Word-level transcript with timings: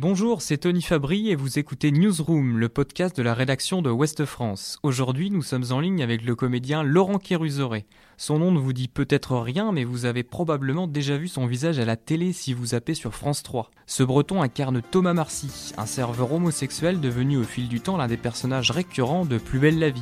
Bonjour, 0.00 0.40
c'est 0.40 0.56
Tony 0.56 0.80
Fabry 0.80 1.28
et 1.28 1.34
vous 1.36 1.58
écoutez 1.58 1.92
Newsroom, 1.92 2.56
le 2.56 2.70
podcast 2.70 3.14
de 3.14 3.22
la 3.22 3.34
rédaction 3.34 3.82
de 3.82 3.90
Ouest 3.90 4.24
France. 4.24 4.78
Aujourd'hui, 4.82 5.30
nous 5.30 5.42
sommes 5.42 5.66
en 5.72 5.78
ligne 5.78 6.02
avec 6.02 6.24
le 6.24 6.34
comédien 6.34 6.82
Laurent 6.82 7.18
Kérusoré. 7.18 7.84
Son 8.16 8.38
nom 8.38 8.50
ne 8.50 8.58
vous 8.58 8.72
dit 8.72 8.88
peut-être 8.88 9.36
rien, 9.36 9.72
mais 9.72 9.84
vous 9.84 10.06
avez 10.06 10.22
probablement 10.22 10.86
déjà 10.86 11.18
vu 11.18 11.28
son 11.28 11.44
visage 11.44 11.78
à 11.78 11.84
la 11.84 11.96
télé 11.96 12.32
si 12.32 12.54
vous 12.54 12.68
zappez 12.68 12.94
sur 12.94 13.14
France 13.14 13.42
3. 13.42 13.70
Ce 13.84 14.02
breton 14.02 14.40
incarne 14.40 14.80
Thomas 14.80 15.12
Marcy, 15.12 15.74
un 15.76 15.84
serveur 15.84 16.32
homosexuel 16.32 16.98
devenu 17.00 17.36
au 17.36 17.44
fil 17.44 17.68
du 17.68 17.82
temps 17.82 17.98
l'un 17.98 18.08
des 18.08 18.16
personnages 18.16 18.70
récurrents 18.70 19.26
de 19.26 19.36
Plus 19.36 19.58
belle 19.58 19.78
la 19.78 19.90
vie. 19.90 20.00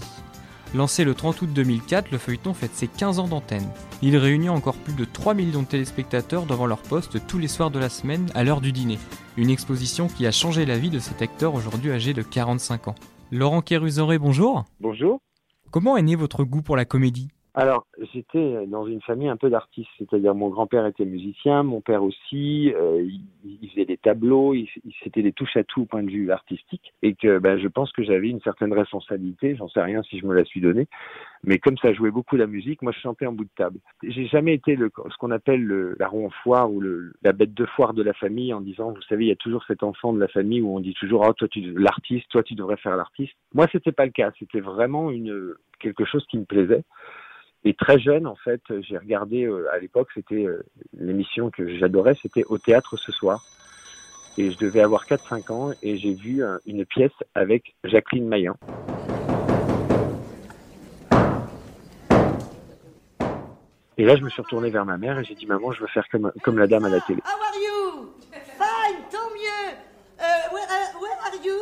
Lancé 0.74 1.02
le 1.02 1.14
30 1.14 1.40
août 1.40 1.50
2004, 1.50 2.10
le 2.10 2.18
feuilleton 2.18 2.52
fête 2.52 2.74
ses 2.74 2.88
15 2.88 3.20
ans 3.20 3.27
d'antenne. 3.27 3.66
Il 4.02 4.18
réunit 4.18 4.50
encore 4.50 4.77
plus 4.77 4.92
de 4.92 5.06
3 5.06 5.32
millions 5.32 5.62
de 5.62 5.66
téléspectateurs 5.66 6.44
devant 6.44 6.66
leur 6.66 6.82
poste 6.82 7.27
tous 7.27 7.38
les 7.38 7.48
soirs 7.48 7.70
de 7.70 7.78
la 7.78 7.88
semaine 7.88 8.27
à 8.34 8.44
l'heure 8.44 8.60
du 8.60 8.70
dîner. 8.70 8.98
Une 9.38 9.48
exposition 9.48 10.08
qui 10.08 10.27
a 10.27 10.30
changé 10.30 10.66
la 10.66 10.77
vie 10.77 10.91
de 10.91 10.98
cet 10.98 11.22
acteur 11.22 11.54
aujourd'hui 11.54 11.91
âgé 11.91 12.12
de 12.12 12.20
45 12.20 12.88
ans. 12.88 12.94
Laurent 13.32 13.62
Kérusoré, 13.62 14.18
bonjour. 14.18 14.66
Bonjour. 14.78 15.20
Comment 15.70 15.96
est 15.96 16.02
né 16.02 16.16
votre 16.16 16.44
goût 16.44 16.60
pour 16.60 16.77
la 16.77 16.84
comédie? 16.84 17.28
Alors, 17.61 17.89
j'étais 18.14 18.69
dans 18.69 18.87
une 18.87 19.01
famille 19.01 19.27
un 19.27 19.37
peu 19.37 19.51
d'artistes, 19.51 19.91
c'est-à-dire 19.98 20.33
mon 20.33 20.48
grand-père 20.48 20.87
était 20.87 21.05
musicien, 21.05 21.64
mon 21.64 21.81
père 21.81 22.05
aussi, 22.05 22.73
euh, 22.73 23.05
il, 23.45 23.69
faisait 23.70 23.84
des 23.84 23.97
tableaux, 23.97 24.55
il, 24.55 24.69
c'était 25.03 25.23
des 25.23 25.33
touches 25.33 25.56
à 25.56 25.64
tout 25.64 25.81
au 25.81 25.84
point 25.84 26.05
de 26.05 26.11
vue 26.11 26.31
artistique, 26.31 26.95
et 27.03 27.17
que 27.17 27.41
ben, 27.41 27.59
je 27.59 27.67
pense 27.67 27.91
que 27.91 28.05
j'avais 28.05 28.29
une 28.29 28.41
certaine 28.42 28.73
responsabilité, 28.73 29.56
j'en 29.56 29.69
sais 29.69 29.83
rien 29.83 30.05
si 30.05 30.20
je 30.20 30.27
me 30.27 30.36
la 30.36 30.45
suis 30.45 30.61
donnée, 30.61 30.86
mais 31.42 31.59
comme 31.59 31.77
ça 31.79 31.92
jouait 31.92 32.12
beaucoup 32.12 32.36
la 32.36 32.47
musique, 32.47 32.81
moi 32.81 32.92
je 32.92 33.01
chantais 33.01 33.27
en 33.27 33.33
bout 33.33 33.47
de 33.47 33.51
table. 33.56 33.81
J'ai 34.05 34.29
jamais 34.29 34.55
été 34.55 34.77
le, 34.77 34.92
ce 35.11 35.17
qu'on 35.17 35.33
appelle 35.33 35.64
le, 35.64 35.97
la 35.98 36.06
roue 36.06 36.27
en 36.27 36.31
foire 36.45 36.70
ou 36.70 36.79
le, 36.79 37.12
la 37.23 37.33
bête 37.33 37.55
de 37.55 37.67
foire 37.67 37.92
de 37.92 38.05
la 38.05 38.12
famille 38.12 38.55
en 38.55 38.61
disant, 38.61 38.92
vous 38.92 39.03
savez, 39.09 39.25
il 39.25 39.29
y 39.31 39.33
a 39.33 39.36
toujours 39.36 39.64
cet 39.64 39.83
enfant 39.83 40.12
de 40.12 40.20
la 40.20 40.29
famille 40.29 40.61
où 40.61 40.77
on 40.77 40.79
dit 40.79 40.95
toujours, 40.95 41.27
oh 41.29 41.33
toi 41.33 41.48
tu 41.48 41.61
l'artiste, 41.77 42.29
toi 42.31 42.45
tu 42.45 42.55
devrais 42.55 42.77
faire 42.77 42.97
l'artiste. 42.97 43.34
Moi 43.53 43.67
c'était 43.73 43.91
pas 43.91 44.05
le 44.05 44.12
cas, 44.12 44.31
c'était 44.39 44.61
vraiment 44.61 45.11
une 45.11 45.56
quelque 45.81 46.05
chose 46.05 46.25
qui 46.31 46.39
me 46.39 46.45
plaisait. 46.45 46.84
Et 47.64 47.75
très 47.75 47.98
jeune, 47.98 48.27
en 48.27 48.37
fait, 48.37 48.62
j'ai 48.81 48.97
regardé, 48.97 49.45
euh, 49.45 49.69
à 49.73 49.78
l'époque, 49.78 50.09
c'était 50.14 50.47
euh, 50.47 50.64
l'émission 50.98 51.51
que 51.51 51.77
j'adorais, 51.77 52.17
c'était 52.23 52.45
Au 52.45 52.59
théâtre 52.59 52.97
ce 52.97 53.11
soir. 53.11 53.45
Et 54.37 54.53
je 54.53 54.59
devais 54.59 54.81
avoir 54.81 55.06
4-5 55.06 55.53
ans 55.53 55.73
et 55.83 55.97
j'ai 55.97 56.14
vu 56.14 56.45
euh, 56.45 56.59
une 56.64 56.86
pièce 56.86 57.12
avec 57.34 57.75
Jacqueline 57.83 58.29
Maillan. 58.29 58.55
Et 64.01 64.05
là, 64.05 64.14
je 64.14 64.23
me 64.23 64.31
suis 64.31 64.41
retourné 64.41 64.70
vers 64.70 64.84
ma 64.84 64.97
mère 64.97 65.19
et 65.19 65.25
j'ai 65.25 65.34
dit, 65.34 65.47
maman, 65.47 65.73
je 65.73 65.81
veux 65.81 65.89
faire 65.89 66.09
comme, 66.09 66.31
comme 66.45 66.56
la 66.56 66.69
dame 66.69 66.84
à 66.84 66.89
la 66.89 67.01
télé. 67.01 67.20
How 67.25 67.31
are 67.31 67.56
you? 67.56 68.11
Fine, 68.56 69.03
tant 69.11 69.29
mieux. 69.34 69.75
Uh, 70.20 70.55
where, 70.55 71.19
are 71.25 71.45
you? 71.45 71.61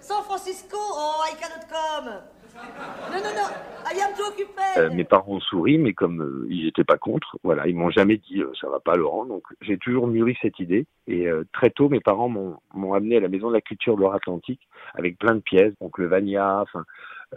San 0.00 0.24
Francisco? 0.24 0.78
Oh, 0.78 1.22
I. 1.28 1.30
No, 2.54 3.18
no, 3.18 3.30
no. 3.34 3.70
I 3.92 4.00
am 4.02 4.14
too 4.14 4.24
occupied. 4.24 4.60
Euh, 4.76 4.90
mes 4.90 5.04
parents 5.04 5.32
ont 5.32 5.40
souri, 5.40 5.78
mais 5.78 5.92
comme 5.94 6.22
euh, 6.22 6.46
ils 6.48 6.66
n'étaient 6.66 6.84
pas 6.84 6.96
contre, 6.96 7.38
voilà, 7.42 7.66
ils 7.66 7.74
m'ont 7.74 7.90
jamais 7.90 8.18
dit 8.18 8.40
euh, 8.40 8.52
ça 8.60 8.68
va 8.68 8.78
pas 8.78 8.96
Laurent. 8.96 9.24
Donc 9.24 9.42
j'ai 9.60 9.78
toujours 9.78 10.06
mûri 10.06 10.36
cette 10.40 10.58
idée. 10.60 10.86
Et 11.08 11.26
très 11.52 11.70
tôt, 11.70 11.88
mes 11.88 12.00
parents 12.00 12.28
m'ont 12.28 12.94
amené 12.94 13.16
à 13.16 13.20
la 13.20 13.28
Maison 13.28 13.48
de 13.48 13.54
la 13.54 13.60
Culture 13.60 13.96
de 13.96 14.00
Loire-Atlantique 14.00 14.60
avec 14.94 15.18
plein 15.18 15.34
de 15.34 15.40
pièces, 15.40 15.74
donc 15.80 15.98
le 15.98 16.06
Vania, 16.06 16.60
enfin 16.60 16.84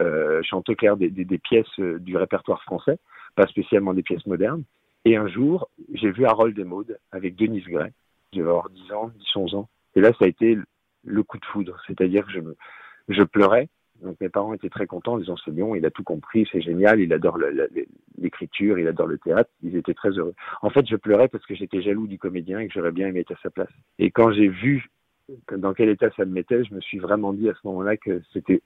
euh, 0.00 0.42
Chantecler, 0.42 0.94
des, 0.96 1.38
pièces 1.38 1.78
du 1.78 2.16
répertoire 2.16 2.62
français, 2.62 2.98
pas 3.34 3.46
spécialement 3.46 3.94
des 3.94 4.02
pièces 4.02 4.26
modernes. 4.26 4.62
Et 5.04 5.16
un 5.16 5.26
jour, 5.26 5.68
j'ai 5.92 6.10
vu 6.10 6.24
Harold 6.24 6.58
et 6.58 6.64
Maude 6.64 6.98
avec 7.10 7.34
Denise 7.36 7.66
Gray. 7.66 7.90
Je 8.32 8.38
devais 8.38 8.50
avoir 8.50 8.70
10 8.70 8.92
ans, 8.92 9.10
10, 9.14 9.36
11 9.36 9.54
ans. 9.54 9.68
Et 9.96 10.00
là, 10.00 10.10
ça 10.18 10.24
a 10.24 10.28
été 10.28 10.56
le 11.04 11.22
coup 11.22 11.38
de 11.38 11.44
foudre. 11.46 11.76
C'est-à-dire 11.86 12.26
que 12.26 12.32
je 13.08 13.22
pleurais. 13.22 13.68
Donc 14.04 14.20
mes 14.20 14.28
parents 14.28 14.54
étaient 14.54 14.68
très 14.68 14.86
contents 14.86 15.14
en 15.14 15.18
disant 15.18 15.34
c'est 15.44 15.50
bon, 15.50 15.74
il 15.74 15.84
a 15.86 15.90
tout 15.90 16.04
compris, 16.04 16.46
c'est 16.52 16.60
génial, 16.60 17.00
il 17.00 17.12
adore 17.12 17.38
l'écriture, 18.18 18.78
il 18.78 18.86
adore 18.86 19.06
le 19.06 19.18
théâtre. 19.18 19.50
Ils 19.62 19.76
étaient 19.76 19.94
très 19.94 20.10
heureux. 20.10 20.34
En 20.62 20.70
fait, 20.70 20.86
je 20.86 20.96
pleurais 20.96 21.28
parce 21.28 21.44
que 21.46 21.54
j'étais 21.54 21.82
jaloux 21.82 22.06
du 22.06 22.18
comédien 22.18 22.58
et 22.60 22.68
que 22.68 22.74
j'aurais 22.74 22.92
bien 22.92 23.08
aimé 23.08 23.20
être 23.20 23.32
à 23.32 23.38
sa 23.42 23.50
place. 23.50 23.70
Et 23.98 24.10
quand 24.10 24.30
j'ai 24.32 24.48
vu 24.48 24.90
dans 25.50 25.72
quel 25.72 25.88
état 25.88 26.10
ça 26.16 26.24
me 26.26 26.32
mettait, 26.32 26.64
je 26.64 26.74
me 26.74 26.80
suis 26.80 26.98
vraiment 26.98 27.32
dit 27.32 27.48
à 27.48 27.54
ce 27.54 27.66
moment-là 27.66 27.96
que 27.96 28.20
c'était 28.34 28.60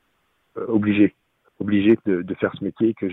euh, 0.56 0.66
obligé, 0.66 1.14
obligé 1.60 1.96
de, 2.04 2.22
de 2.22 2.34
faire 2.34 2.52
ce 2.58 2.64
métier 2.64 2.88
et 2.88 2.94
que 2.94 3.08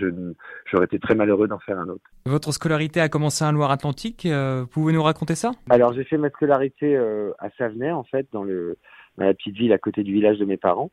j'aurais 0.66 0.86
été 0.86 0.98
très 0.98 1.14
malheureux 1.14 1.46
d'en 1.46 1.60
faire 1.60 1.78
un 1.78 1.88
autre. 1.88 2.02
Votre 2.24 2.50
scolarité 2.50 3.00
a 3.00 3.08
commencé 3.08 3.44
à 3.44 3.52
Loire-Atlantique, 3.52 4.26
euh, 4.26 4.66
pouvez 4.66 4.92
nous 4.92 5.02
raconter 5.02 5.36
ça? 5.36 5.52
Alors 5.70 5.92
j'ai 5.92 6.02
fait 6.02 6.18
ma 6.18 6.30
scolarité 6.30 6.96
euh, 6.96 7.30
à 7.38 7.50
Savenay 7.50 7.92
en 7.92 8.02
fait, 8.02 8.26
dans 8.32 8.42
le 8.42 8.78
dans 9.16 9.26
la 9.26 9.34
petite 9.34 9.56
ville 9.56 9.72
à 9.72 9.78
côté 9.78 10.02
du 10.02 10.12
village 10.12 10.38
de 10.38 10.44
mes 10.44 10.56
parents. 10.56 10.90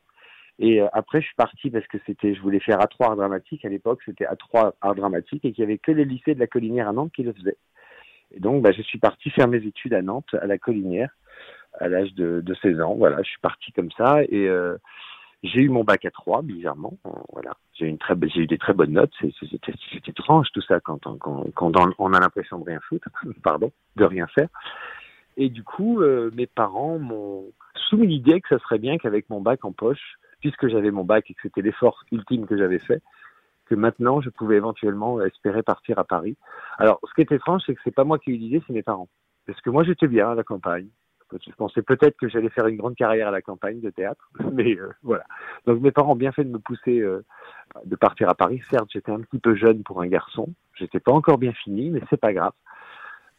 Et 0.59 0.81
euh, 0.81 0.87
après 0.93 1.21
je 1.21 1.25
suis 1.27 1.35
parti 1.35 1.69
parce 1.69 1.87
que 1.87 1.97
c'était 2.05 2.35
je 2.35 2.41
voulais 2.41 2.59
faire 2.59 2.77
A3 2.77 3.09
art 3.09 3.15
dramatique 3.15 3.65
à 3.65 3.69
l'époque, 3.69 4.01
c'était 4.05 4.25
A3 4.25 4.73
art 4.81 4.95
dramatique 4.95 5.43
et 5.45 5.51
qu'il 5.51 5.61
y 5.61 5.65
avait 5.65 5.79
que 5.79 5.91
les 5.91 6.05
lycées 6.05 6.35
de 6.35 6.39
la 6.39 6.47
Collinière 6.47 6.87
à 6.87 6.93
Nantes 6.93 7.11
qui 7.15 7.23
le 7.23 7.33
faisaient. 7.33 7.57
Et 8.31 8.39
donc 8.39 8.61
bah, 8.61 8.71
je 8.71 8.81
suis 8.81 8.99
parti 8.99 9.29
faire 9.31 9.47
mes 9.47 9.65
études 9.65 9.93
à 9.93 10.01
Nantes 10.01 10.33
à 10.39 10.45
la 10.45 10.57
Collinière 10.57 11.09
à 11.79 11.87
l'âge 11.87 12.13
de, 12.13 12.41
de 12.41 12.53
16 12.55 12.81
ans. 12.81 12.95
Voilà, 12.95 13.17
je 13.23 13.29
suis 13.29 13.39
parti 13.41 13.71
comme 13.71 13.91
ça 13.97 14.21
et 14.29 14.47
euh, 14.47 14.77
j'ai 15.43 15.61
eu 15.61 15.69
mon 15.69 15.83
bac 15.83 16.05
à 16.05 16.11
3 16.11 16.41
bizarrement. 16.43 16.97
Voilà, 17.33 17.57
j'ai 17.73 17.87
eu 17.87 18.47
des 18.47 18.57
très 18.57 18.73
bonnes 18.73 18.93
notes. 18.93 19.11
C'est- 19.19 20.07
étrange 20.07 20.47
tout 20.53 20.61
ça 20.61 20.79
quand 20.79 20.99
quand, 21.17 21.45
quand 21.55 21.71
on 21.97 22.13
a 22.13 22.19
l'impression 22.19 22.59
de 22.59 22.65
rien 22.65 22.79
foutre, 22.87 23.09
pardon, 23.43 23.71
de 23.95 24.05
rien 24.05 24.27
faire. 24.27 24.49
Et 25.35 25.49
du 25.49 25.63
coup, 25.63 26.01
euh, 26.01 26.31
mes 26.33 26.47
parents 26.47 26.99
m'ont 26.99 27.45
soumis 27.89 28.07
l'idée 28.07 28.39
que 28.41 28.49
ça 28.49 28.59
serait 28.59 28.77
bien 28.77 28.97
qu'avec 28.97 29.29
mon 29.29 29.41
bac 29.41 29.65
en 29.65 29.71
poche, 29.71 30.17
puisque 30.43 30.67
j'avais 30.67 30.91
mon 30.91 31.05
bac 31.05 31.31
et 31.31 31.33
que 31.33 31.39
c'était 31.41 31.61
l'effort 31.61 32.03
ultime 32.11 32.45
que 32.45 32.57
j'avais 32.57 32.79
fait, 32.79 33.01
que 33.65 33.75
maintenant 33.75 34.19
je 34.19 34.29
pouvais 34.29 34.57
éventuellement 34.57 35.21
espérer 35.23 35.63
partir 35.63 35.97
à 35.99 36.03
Paris. 36.03 36.35
Alors, 36.77 36.99
ce 37.07 37.13
qui 37.13 37.21
est 37.21 37.31
étrange, 37.31 37.61
c'est 37.65 37.73
que 37.73 37.79
c'est 37.85 37.95
pas 37.95 38.03
moi 38.03 38.19
qui 38.19 38.31
ai 38.31 38.33
eu 38.33 38.37
l'idée, 38.37 38.61
c'est 38.67 38.73
mes 38.73 38.83
parents. 38.83 39.07
Parce 39.47 39.61
que 39.61 39.69
moi, 39.69 39.85
j'étais 39.85 40.07
bien 40.07 40.29
à 40.31 40.35
la 40.35 40.43
campagne. 40.43 40.87
Je 41.31 41.51
pensais 41.55 41.81
peut-être 41.81 42.17
que 42.17 42.27
j'allais 42.27 42.49
faire 42.49 42.67
une 42.67 42.75
grande 42.75 42.95
carrière 42.95 43.29
à 43.29 43.31
la 43.31 43.41
campagne 43.41 43.79
de 43.79 43.89
théâtre, 43.89 44.29
mais 44.51 44.77
euh, 44.77 44.89
voilà. 45.01 45.23
Donc 45.65 45.81
mes 45.81 45.91
parents 45.91 46.11
ont 46.11 46.17
bien 46.17 46.33
fait 46.33 46.43
de 46.43 46.49
me 46.49 46.59
pousser 46.59 46.99
euh, 46.99 47.23
de 47.85 47.95
partir 47.95 48.27
à 48.29 48.35
Paris. 48.35 48.61
Certes, 48.69 48.89
j'étais 48.91 49.13
un 49.13 49.21
petit 49.21 49.39
peu 49.39 49.55
jeune 49.55 49.81
pour 49.83 50.01
un 50.01 50.07
garçon. 50.07 50.49
J'étais 50.75 50.99
pas 50.99 51.13
encore 51.13 51.37
bien 51.37 51.53
fini, 51.53 51.89
mais 51.89 52.01
c'est 52.09 52.19
pas 52.19 52.33
grave. 52.33 52.51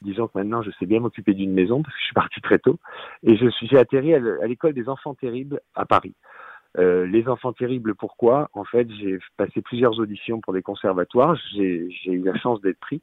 Disons 0.00 0.26
que 0.26 0.36
maintenant, 0.38 0.62
je 0.62 0.71
sais 0.72 0.86
bien 0.86 1.00
m'occuper 1.00 1.34
d'une 1.34 1.53
maison 1.53 1.82
parce 1.82 1.94
que 1.94 2.00
je 2.00 2.04
suis 2.06 2.15
parti 2.15 2.41
très 2.41 2.59
tôt. 2.59 2.78
Et 3.22 3.36
je 3.36 3.47
suis, 3.48 3.69
j'ai 3.69 3.78
atterri 3.78 4.15
à 4.15 4.19
le- 4.19 4.42
à 4.42 4.47
l'école 4.47 4.72
des 4.72 4.88
enfants 4.88 5.15
terribles 5.15 5.60
à 5.75 5.84
Paris. 5.84 6.15
Euh, 6.79 7.07
les 7.07 7.29
enfants 7.29 7.53
terribles, 7.53 7.95
pourquoi? 7.95 8.49
En 8.53 8.65
fait, 8.65 8.89
j'ai 9.01 9.19
passé 9.37 9.62
plusieurs 9.62 9.99
auditions 9.99 10.41
pour 10.41 10.53
des 10.53 10.62
conservatoires. 10.62 11.37
J'ai, 11.55 11.89
eu 12.07 12.23
la 12.25 12.37
chance 12.39 12.61
d'être 12.62 12.81
pris. 12.81 13.01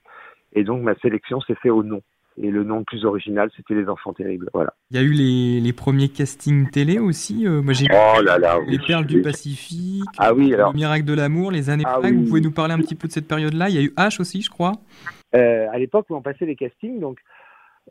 Et 0.54 0.64
donc, 0.64 0.82
ma 0.84 0.96
sélection 0.96 1.40
s'est 1.42 1.56
faite 1.56 1.72
au 1.72 1.84
nom. 1.84 2.02
Et 2.42 2.50
le 2.50 2.64
nom 2.64 2.80
le 2.80 2.84
plus 2.86 3.06
original, 3.06 3.50
c'était 3.56 3.74
les 3.76 3.88
enfants 3.90 4.14
terribles. 4.14 4.50
Voilà. 4.54 4.74
Il 4.90 4.98
y 4.98 5.00
a 5.00 5.04
eu 5.04 5.12
les, 5.12 5.60
les 5.60 5.74
premiers 5.74 6.08
castings 6.10 6.70
télé 6.70 6.98
aussi. 6.98 7.46
euh, 7.46 7.62
moi 7.62 7.74
j'ai 7.74 7.88
Oh 7.92 8.22
là 8.22 8.38
là. 8.38 8.58
les 8.68 8.78
oui. 8.78 8.84
perles 8.88 9.06
du 9.06 9.22
Pacifique, 9.22 10.04
Ah 10.18 10.34
oui, 10.34 10.54
alors. 10.54 10.72
le 10.72 10.78
miracle 10.78 11.04
de 11.04 11.13
l'amour, 11.13 11.51
les 11.51 11.69
années 11.69 11.84
Ah 11.86 11.98
Prague. 12.00 12.16
Vous 12.16 12.24
pouvez 12.28 12.42
nous 12.42 12.51
parler 12.51 12.74
un 12.74 12.80
petit 12.80 12.95
peu 12.95 13.07
de 13.10 13.13
cette 13.13 13.28
période-là? 13.28 13.69
Il 13.69 13.75
y 13.75 13.80
a 13.80 13.81
eu 13.81 13.94
H 13.98 14.22
aussi, 14.22 14.42
je 14.42 14.50
crois. 14.50 14.74
euh, 15.36 15.68
à 15.72 15.78
l'époque 15.78 16.06
où 16.10 16.16
on 16.16 16.22
passait 16.22 16.45
les 16.45 16.56
castings, 16.56 17.00
donc 17.01 17.19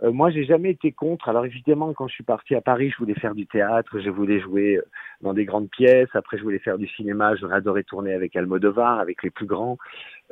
euh, 0.02 0.12
moi 0.12 0.30
j'ai 0.30 0.44
jamais 0.44 0.70
été 0.70 0.92
contre. 0.92 1.28
Alors 1.28 1.44
évidemment, 1.44 1.92
quand 1.92 2.08
je 2.08 2.14
suis 2.14 2.24
parti 2.24 2.54
à 2.54 2.60
Paris, 2.60 2.90
je 2.90 2.96
voulais 2.98 3.14
faire 3.14 3.34
du 3.34 3.46
théâtre, 3.46 3.98
je 4.00 4.10
voulais 4.10 4.40
jouer 4.40 4.76
euh, 4.76 4.82
dans 5.20 5.34
des 5.34 5.44
grandes 5.44 5.68
pièces. 5.70 6.08
Après, 6.14 6.38
je 6.38 6.42
voulais 6.42 6.58
faire 6.58 6.78
du 6.78 6.88
cinéma. 6.88 7.36
J'aurais 7.36 7.56
adoré 7.56 7.84
tourner 7.84 8.14
avec 8.14 8.34
Almodovar, 8.36 8.98
avec 8.98 9.22
les 9.22 9.30
plus 9.30 9.46
grands. 9.46 9.78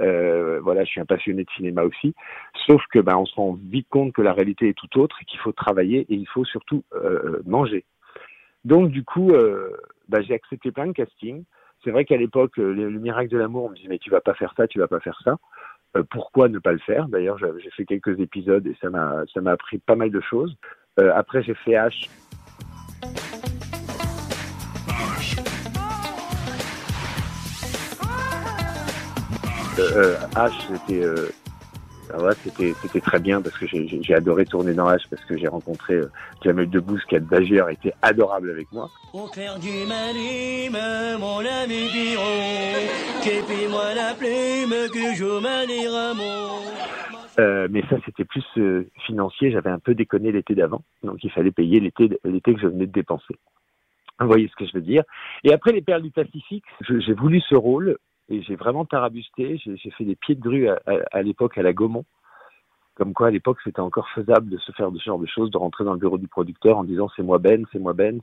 Euh, 0.00 0.60
voilà, 0.60 0.84
je 0.84 0.90
suis 0.90 1.00
un 1.00 1.06
passionné 1.06 1.44
de 1.44 1.50
cinéma 1.50 1.82
aussi. 1.82 2.14
Sauf 2.66 2.82
que 2.92 2.98
ben 2.98 3.16
on 3.16 3.26
se 3.26 3.34
rend 3.34 3.58
vite 3.60 3.88
compte 3.90 4.12
que 4.12 4.22
la 4.22 4.32
réalité 4.32 4.68
est 4.68 4.78
tout 4.78 4.98
autre, 4.98 5.16
et 5.20 5.24
qu'il 5.24 5.40
faut 5.40 5.52
travailler 5.52 6.00
et 6.08 6.14
il 6.14 6.28
faut 6.28 6.44
surtout 6.44 6.84
euh, 6.94 7.40
manger. 7.46 7.84
Donc 8.64 8.90
du 8.90 9.04
coup, 9.04 9.30
euh, 9.30 9.70
ben, 10.08 10.22
j'ai 10.22 10.34
accepté 10.34 10.72
plein 10.72 10.86
de 10.86 10.92
castings. 10.92 11.44
C'est 11.84 11.90
vrai 11.90 12.04
qu'à 12.04 12.16
l'époque, 12.16 12.56
le, 12.56 12.72
le 12.72 12.98
miracle 12.98 13.30
de 13.30 13.38
l'amour, 13.38 13.64
on 13.64 13.70
me 13.70 13.76
disait 13.76 13.88
mais 13.88 13.98
tu 13.98 14.10
vas 14.10 14.20
pas 14.20 14.34
faire 14.34 14.52
ça, 14.56 14.66
tu 14.66 14.78
vas 14.78 14.88
pas 14.88 15.00
faire 15.00 15.20
ça. 15.24 15.36
Euh, 15.96 16.02
pourquoi 16.10 16.48
ne 16.48 16.58
pas 16.58 16.72
le 16.72 16.78
faire? 16.78 17.08
D'ailleurs, 17.08 17.38
j'ai 17.38 17.70
fait 17.70 17.84
quelques 17.84 18.20
épisodes 18.20 18.66
et 18.66 18.76
ça 18.80 18.90
m'a 18.90 19.24
ça 19.32 19.40
appris 19.50 19.78
pas 19.78 19.96
mal 19.96 20.10
de 20.10 20.20
choses. 20.20 20.56
Euh, 21.00 21.12
après, 21.14 21.42
j'ai 21.42 21.54
fait 21.54 21.72
H. 21.72 22.08
Euh, 29.78 30.16
H, 30.34 30.52
c'était 30.86 31.04
ah 32.14 32.22
ouais, 32.22 32.32
c'était 32.42 32.72
c'était 32.80 33.00
très 33.00 33.18
bien 33.18 33.42
parce 33.42 33.56
que 33.58 33.66
j'ai 33.66 33.86
j'ai 34.02 34.14
adoré 34.14 34.44
tourner 34.44 34.74
dans 34.74 34.88
H 34.90 35.08
parce 35.10 35.24
que 35.24 35.36
j'ai 35.36 35.48
rencontré 35.48 35.94
euh, 35.94 36.10
Jamel 36.44 36.70
Debbouze 36.70 37.04
qui 37.04 37.16
a 37.16 37.20
d'ailleurs 37.20 37.70
été 37.70 37.92
adorable 38.02 38.50
avec 38.50 38.70
moi. 38.72 38.90
Au 39.12 39.26
clair 39.26 39.58
du 39.58 39.86
manime, 39.86 40.78
mon 41.18 41.38
ami 41.38 41.88
qu'épie-moi 43.22 43.94
la 43.94 44.14
plume 44.14 44.88
que 44.92 45.14
je. 45.14 45.28
Euh, 47.38 47.68
mais 47.70 47.82
ça, 47.88 47.96
c'était 48.04 48.24
plus 48.24 48.44
euh, 48.56 48.88
financier. 49.06 49.52
J'avais 49.52 49.70
un 49.70 49.78
peu 49.78 49.94
déconné 49.94 50.32
l'été 50.32 50.54
d'avant, 50.54 50.82
donc 51.02 51.22
il 51.22 51.30
fallait 51.30 51.52
payer 51.52 51.78
l'été 51.80 52.08
l'été 52.24 52.54
que 52.54 52.60
je 52.60 52.66
venais 52.66 52.86
de 52.86 52.92
dépenser. 52.92 53.36
Vous 54.20 54.26
voyez 54.26 54.48
ce 54.48 54.56
que 54.56 54.66
je 54.66 54.72
veux 54.74 54.82
dire 54.82 55.04
Et 55.44 55.52
après 55.52 55.72
les 55.72 55.80
Perles 55.80 56.02
du 56.02 56.10
Pacifique, 56.10 56.64
j'ai 56.88 57.12
voulu 57.12 57.40
ce 57.40 57.54
rôle 57.54 57.98
et 58.28 58.42
j'ai 58.42 58.56
vraiment 58.56 58.84
tarabusté. 58.84 59.58
J'ai 59.58 59.90
fait 59.90 60.04
des 60.04 60.16
pieds 60.16 60.34
de 60.34 60.40
grue 60.40 60.68
à, 60.68 61.22
l'époque 61.22 61.58
à 61.58 61.62
la 61.62 61.72
Gaumont. 61.72 62.04
Comme 62.94 63.14
quoi, 63.14 63.28
à 63.28 63.30
l'époque, 63.30 63.58
c'était 63.62 63.80
encore 63.80 64.08
faisable 64.08 64.50
de 64.50 64.58
se 64.58 64.72
faire 64.72 64.90
de 64.90 64.98
ce 64.98 65.04
genre 65.04 65.20
de 65.20 65.26
choses, 65.26 65.52
de 65.52 65.56
rentrer 65.56 65.84
dans 65.84 65.92
le 65.92 66.00
bureau 66.00 66.18
du 66.18 66.26
producteur 66.26 66.78
en 66.78 66.84
disant 66.84 67.08
c'est 67.14 67.22
moi 67.22 67.38
Ben, 67.38 67.64
c'est 67.72 67.78
moi 67.78 67.92
Ben. 67.92 68.20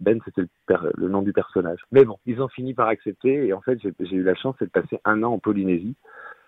Ben, 0.00 0.20
c'était 0.24 0.42
le, 0.68 1.08
nom 1.08 1.22
du 1.22 1.32
personnage. 1.32 1.80
Mais 1.90 2.04
bon, 2.04 2.18
ils 2.24 2.40
ont 2.40 2.48
fini 2.48 2.72
par 2.72 2.86
accepter 2.86 3.46
et 3.46 3.52
en 3.52 3.60
fait, 3.60 3.78
j'ai 3.82 4.16
eu 4.16 4.22
la 4.22 4.36
chance 4.36 4.56
de 4.60 4.66
passer 4.66 5.00
un 5.04 5.22
an 5.24 5.32
en 5.32 5.38
Polynésie 5.38 5.96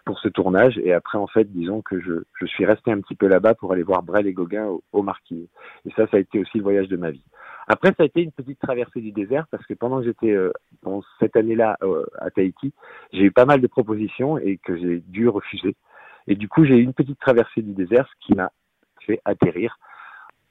pour 0.05 0.19
ce 0.19 0.29
tournage. 0.29 0.79
Et 0.79 0.93
après, 0.93 1.19
en 1.19 1.27
fait, 1.27 1.51
disons 1.53 1.83
que 1.83 2.01
je, 2.01 2.25
je 2.41 2.47
suis 2.47 2.65
resté 2.65 2.93
un 2.93 3.01
petit 3.01 3.15
peu 3.15 3.27
là-bas 3.27 3.55
pour 3.55 3.73
aller 3.73 3.83
voir 3.83 4.03
Brel 4.03 4.27
et 4.27 4.33
Gauguin 4.33 4.67
au, 4.67 4.83
au 4.93 5.03
Marquis. 5.03 5.49
Et 5.87 5.91
ça, 5.97 6.07
ça 6.09 6.17
a 6.17 6.21
été 6.21 6.39
aussi 6.39 6.59
le 6.59 6.63
voyage 6.63 6.89
de 6.89 6.97
ma 6.97 7.11
vie. 7.11 7.25
Après, 7.67 7.89
ça 7.97 8.03
a 8.03 8.07
été 8.07 8.23
une 8.23 8.33
petite 8.33 8.61
traversée 8.61 9.01
du 9.01 9.13
désert 9.13 9.47
parce 9.51 9.65
que 9.67 9.75
pendant 9.75 10.01
que 10.01 10.05
j'étais 10.05 10.33
euh, 10.33 10.53
dans 10.83 11.03
cette 11.19 11.37
année-là 11.37 11.79
euh, 11.83 12.05
à 12.19 12.31
Tahiti, 12.31 12.73
j'ai 13.13 13.23
eu 13.23 13.33
pas 13.33 13.47
mal 13.47 13.61
de 13.61 13.67
propositions 13.67 14.39
et 14.39 14.59
que 14.59 14.77
j'ai 14.77 15.01
dû 15.01 15.29
refuser. 15.29 15.75
Et 16.27 16.37
du 16.37 16.49
coup, 16.49 16.65
j'ai 16.65 16.77
eu 16.77 16.83
une 16.83 16.93
petite 16.93 17.19
traversée 17.19 17.63
du 17.63 17.73
désert, 17.73 18.09
ce 18.09 18.27
qui 18.27 18.35
m'a 18.35 18.51
fait 19.07 19.21
atterrir 19.25 19.79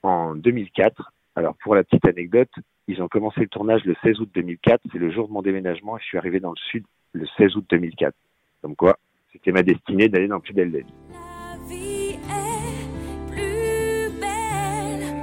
en 0.02 0.34
2004. 0.34 1.12
Alors, 1.36 1.56
pour 1.62 1.74
la 1.74 1.84
petite 1.84 2.06
anecdote, 2.06 2.50
ils 2.88 3.00
ont 3.02 3.08
commencé 3.08 3.40
le 3.40 3.48
tournage 3.48 3.84
le 3.84 3.94
16 4.02 4.20
août 4.20 4.30
2004. 4.34 4.82
C'est 4.92 4.98
le 4.98 5.10
jour 5.10 5.28
de 5.28 5.32
mon 5.32 5.42
déménagement 5.42 5.96
et 5.96 6.00
je 6.00 6.06
suis 6.06 6.18
arrivé 6.18 6.40
dans 6.40 6.50
le 6.50 6.60
sud 6.70 6.84
le 7.12 7.26
16 7.38 7.56
août 7.56 7.64
2004. 7.70 8.14
Comme 8.62 8.76
quoi, 8.76 8.98
c'était 9.34 9.50
ma 9.52 9.62
destinée 9.64 10.08
d'aller 10.08 10.28
dans 10.28 10.36
le 10.36 10.40
plus 10.42 10.54
belle 10.54 10.70
de 10.70 10.78
la 10.78 10.84
vie. 10.84 10.94
La 11.10 11.68
vie 11.68 12.14
est 12.14 13.30
plus 13.32 14.20
belle, 14.20 15.16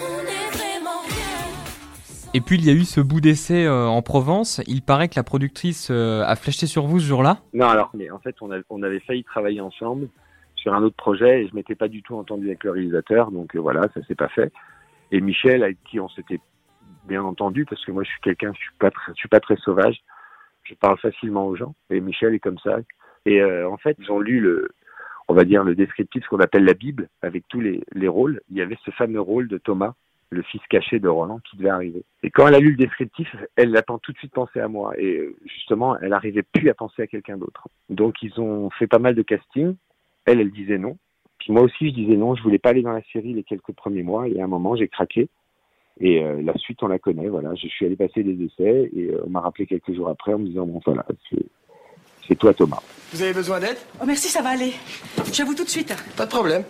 on 0.00 0.20
est 0.24 0.56
vraiment 0.56 1.02
bien. 1.06 2.32
Et 2.32 2.40
puis 2.40 2.56
il 2.56 2.64
y 2.64 2.70
a 2.70 2.72
eu 2.72 2.84
ce 2.84 3.02
bout 3.02 3.20
d'essai 3.20 3.66
euh, 3.66 3.86
en 3.86 4.00
Provence. 4.00 4.62
Il 4.66 4.80
paraît 4.80 5.08
que 5.08 5.16
la 5.16 5.22
productrice 5.22 5.88
euh, 5.90 6.22
a 6.24 6.34
flashé 6.34 6.66
sur 6.66 6.86
vous 6.86 6.98
ce 6.98 7.04
jour-là. 7.04 7.42
Non, 7.52 7.66
alors, 7.68 7.90
mais 7.94 8.10
en 8.10 8.18
fait, 8.18 8.36
on, 8.40 8.50
a- 8.52 8.62
on 8.70 8.82
avait 8.82 9.00
failli 9.00 9.22
travailler 9.22 9.60
ensemble 9.60 10.08
sur 10.56 10.72
un 10.72 10.82
autre 10.82 10.96
projet 10.96 11.42
et 11.42 11.48
je 11.48 11.54
m'étais 11.54 11.74
pas 11.74 11.88
du 11.88 12.02
tout 12.02 12.16
entendu 12.16 12.46
avec 12.46 12.64
le 12.64 12.70
réalisateur, 12.70 13.30
donc 13.30 13.54
euh, 13.54 13.60
voilà, 13.60 13.82
ça 13.92 14.02
s'est 14.08 14.14
pas 14.14 14.28
fait. 14.28 14.50
Et 15.12 15.20
Michel, 15.20 15.62
avec 15.62 15.76
qui 15.84 16.00
on 16.00 16.08
s'était 16.08 16.40
bien 17.06 17.22
entendu, 17.22 17.64
parce 17.66 17.84
que 17.84 17.92
moi, 17.92 18.02
je 18.02 18.08
suis 18.08 18.20
quelqu'un, 18.22 18.52
je 18.54 18.58
suis 18.58 18.74
pas 18.78 18.90
très, 18.90 19.12
je 19.12 19.18
suis 19.18 19.28
pas 19.28 19.40
très 19.40 19.56
sauvage, 19.56 20.00
je 20.64 20.74
parle 20.74 20.98
facilement 20.98 21.46
aux 21.46 21.54
gens, 21.56 21.74
et 21.90 22.00
Michel 22.00 22.34
est 22.34 22.40
comme 22.40 22.58
ça. 22.58 22.78
Et 23.26 23.40
euh, 23.40 23.68
en 23.68 23.76
fait, 23.76 23.96
ils 23.98 24.10
ont 24.10 24.20
lu 24.20 24.40
le, 24.40 24.68
on 25.28 25.34
va 25.34 25.44
dire 25.44 25.64
le 25.64 25.74
descriptif, 25.74 26.24
ce 26.24 26.28
qu'on 26.28 26.40
appelle 26.40 26.64
la 26.64 26.74
Bible, 26.74 27.08
avec 27.22 27.44
tous 27.48 27.60
les, 27.60 27.82
les 27.92 28.08
rôles. 28.08 28.40
Il 28.50 28.56
y 28.56 28.62
avait 28.62 28.78
ce 28.84 28.90
fameux 28.90 29.20
rôle 29.20 29.48
de 29.48 29.58
Thomas, 29.58 29.94
le 30.30 30.42
fils 30.42 30.60
caché 30.68 30.98
de 30.98 31.08
Roland, 31.08 31.40
qui 31.40 31.56
devait 31.56 31.70
arriver. 31.70 32.02
Et 32.22 32.30
quand 32.30 32.46
elle 32.48 32.54
a 32.54 32.60
lu 32.60 32.70
le 32.70 32.76
descriptif, 32.76 33.34
elle 33.56 33.76
a 33.76 33.82
tout 33.82 34.12
de 34.12 34.18
suite 34.18 34.32
pensé 34.32 34.60
à 34.60 34.68
moi. 34.68 34.92
Et 34.98 35.18
euh, 35.18 35.36
justement, 35.46 35.98
elle 35.98 36.12
arrivait 36.12 36.42
plus 36.42 36.68
à 36.70 36.74
penser 36.74 37.02
à 37.02 37.06
quelqu'un 37.06 37.36
d'autre. 37.36 37.68
Donc, 37.90 38.22
ils 38.22 38.38
ont 38.40 38.70
fait 38.70 38.86
pas 38.86 38.98
mal 38.98 39.14
de 39.14 39.22
casting. 39.22 39.74
Elle, 40.24 40.40
elle 40.40 40.50
disait 40.50 40.78
non. 40.78 40.96
Puis 41.38 41.52
moi 41.52 41.62
aussi, 41.62 41.90
je 41.90 41.94
disais 41.94 42.16
non. 42.16 42.34
Je 42.34 42.42
voulais 42.42 42.58
pas 42.58 42.70
aller 42.70 42.82
dans 42.82 42.92
la 42.92 43.02
série 43.12 43.32
les 43.32 43.44
quelques 43.44 43.72
premiers 43.72 44.02
mois. 44.02 44.28
Et 44.28 44.40
à 44.40 44.44
un 44.44 44.48
moment, 44.48 44.76
j'ai 44.76 44.88
craqué. 44.88 45.28
Et 46.00 46.22
euh, 46.22 46.40
la 46.42 46.54
suite, 46.54 46.82
on 46.82 46.88
la 46.88 46.98
connaît. 46.98 47.28
Voilà, 47.28 47.54
je 47.54 47.66
suis 47.66 47.86
allé 47.86 47.96
passer 47.96 48.22
des 48.22 48.44
essais 48.44 48.90
et 48.94 49.10
euh, 49.10 49.22
on 49.26 49.30
m'a 49.30 49.40
rappelé 49.40 49.66
quelques 49.66 49.92
jours 49.92 50.08
après 50.08 50.32
en 50.32 50.38
me 50.38 50.46
disant 50.46 50.66
bon 50.66 50.80
voilà, 50.84 51.04
c'est 52.28 52.36
toi 52.38 52.52
Thomas. 52.54 52.80
Vous 53.12 53.22
avez 53.22 53.32
besoin 53.32 53.58
d'aide? 53.58 53.78
Oh 54.00 54.04
merci, 54.06 54.28
ça 54.28 54.42
va 54.42 54.50
aller. 54.50 54.72
J'avoue 55.32 55.54
tout 55.54 55.64
de 55.64 55.68
suite. 55.68 55.94
Pas 56.16 56.26
de 56.26 56.30
problème. 56.30 56.62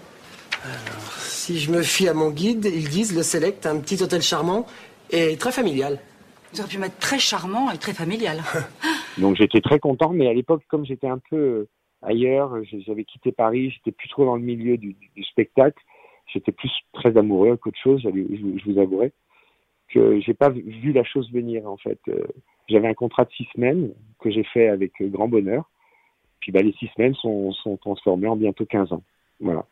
Alors, 0.64 1.12
si 1.18 1.58
je 1.58 1.70
me 1.70 1.82
fie 1.82 2.08
à 2.08 2.14
mon 2.14 2.30
guide, 2.30 2.64
ils 2.64 2.88
disent 2.88 3.14
le 3.14 3.22
Select, 3.22 3.66
un 3.66 3.78
petit 3.80 4.02
hôtel 4.02 4.22
charmant 4.22 4.66
et 5.10 5.36
très 5.36 5.52
familial. 5.52 5.98
Vous 6.52 6.60
auriez 6.60 6.72
pu 6.74 6.78
mettre 6.78 6.96
très 6.98 7.18
charmant 7.18 7.70
et 7.70 7.78
très 7.78 7.92
familial. 7.92 8.42
Donc 9.18 9.36
j'étais 9.36 9.60
très 9.60 9.78
content, 9.80 10.10
mais 10.12 10.28
à 10.28 10.32
l'époque, 10.32 10.62
comme 10.68 10.86
j'étais 10.86 11.08
un 11.08 11.18
peu 11.30 11.36
euh, 11.36 11.68
ailleurs, 12.02 12.54
j'avais 12.86 13.04
quitté 13.04 13.32
Paris, 13.32 13.70
j'étais 13.70 13.90
plus 13.92 14.08
trop 14.08 14.24
dans 14.24 14.36
le 14.36 14.42
milieu 14.42 14.76
du, 14.76 14.94
du 15.16 15.24
spectacle, 15.24 15.82
j'étais 16.32 16.52
plus 16.52 16.70
très 16.92 17.16
amoureux 17.16 17.56
qu'autre 17.56 17.78
chose, 17.82 18.00
je, 18.04 18.08
vous- 18.08 18.58
je 18.58 18.70
vous 18.72 18.78
avouerai, 18.78 19.12
que 19.92 20.20
j'ai 20.20 20.34
pas 20.34 20.50
vu- 20.50 20.62
vu 20.62 20.92
la 20.92 21.04
chose 21.04 21.30
venir 21.32 21.66
en 21.68 21.76
fait. 21.76 21.98
J'avais 22.68 22.88
un 22.88 22.94
contrat 22.94 23.24
de 23.24 23.30
six 23.30 23.48
semaines 23.54 23.92
que 24.20 24.30
j'ai 24.30 24.44
fait 24.44 24.68
avec 24.68 24.92
euh, 25.00 25.08
grand 25.08 25.28
bonheur, 25.28 25.70
puis 26.40 26.52
bah, 26.52 26.60
les 26.62 26.72
six 26.72 26.88
semaines 26.96 27.14
sont, 27.14 27.52
sont 27.52 27.76
transformées 27.76 28.28
en 28.28 28.36
bientôt 28.36 28.66
15 28.66 28.92
ans. 28.92 29.02
Voilà. 29.40 29.66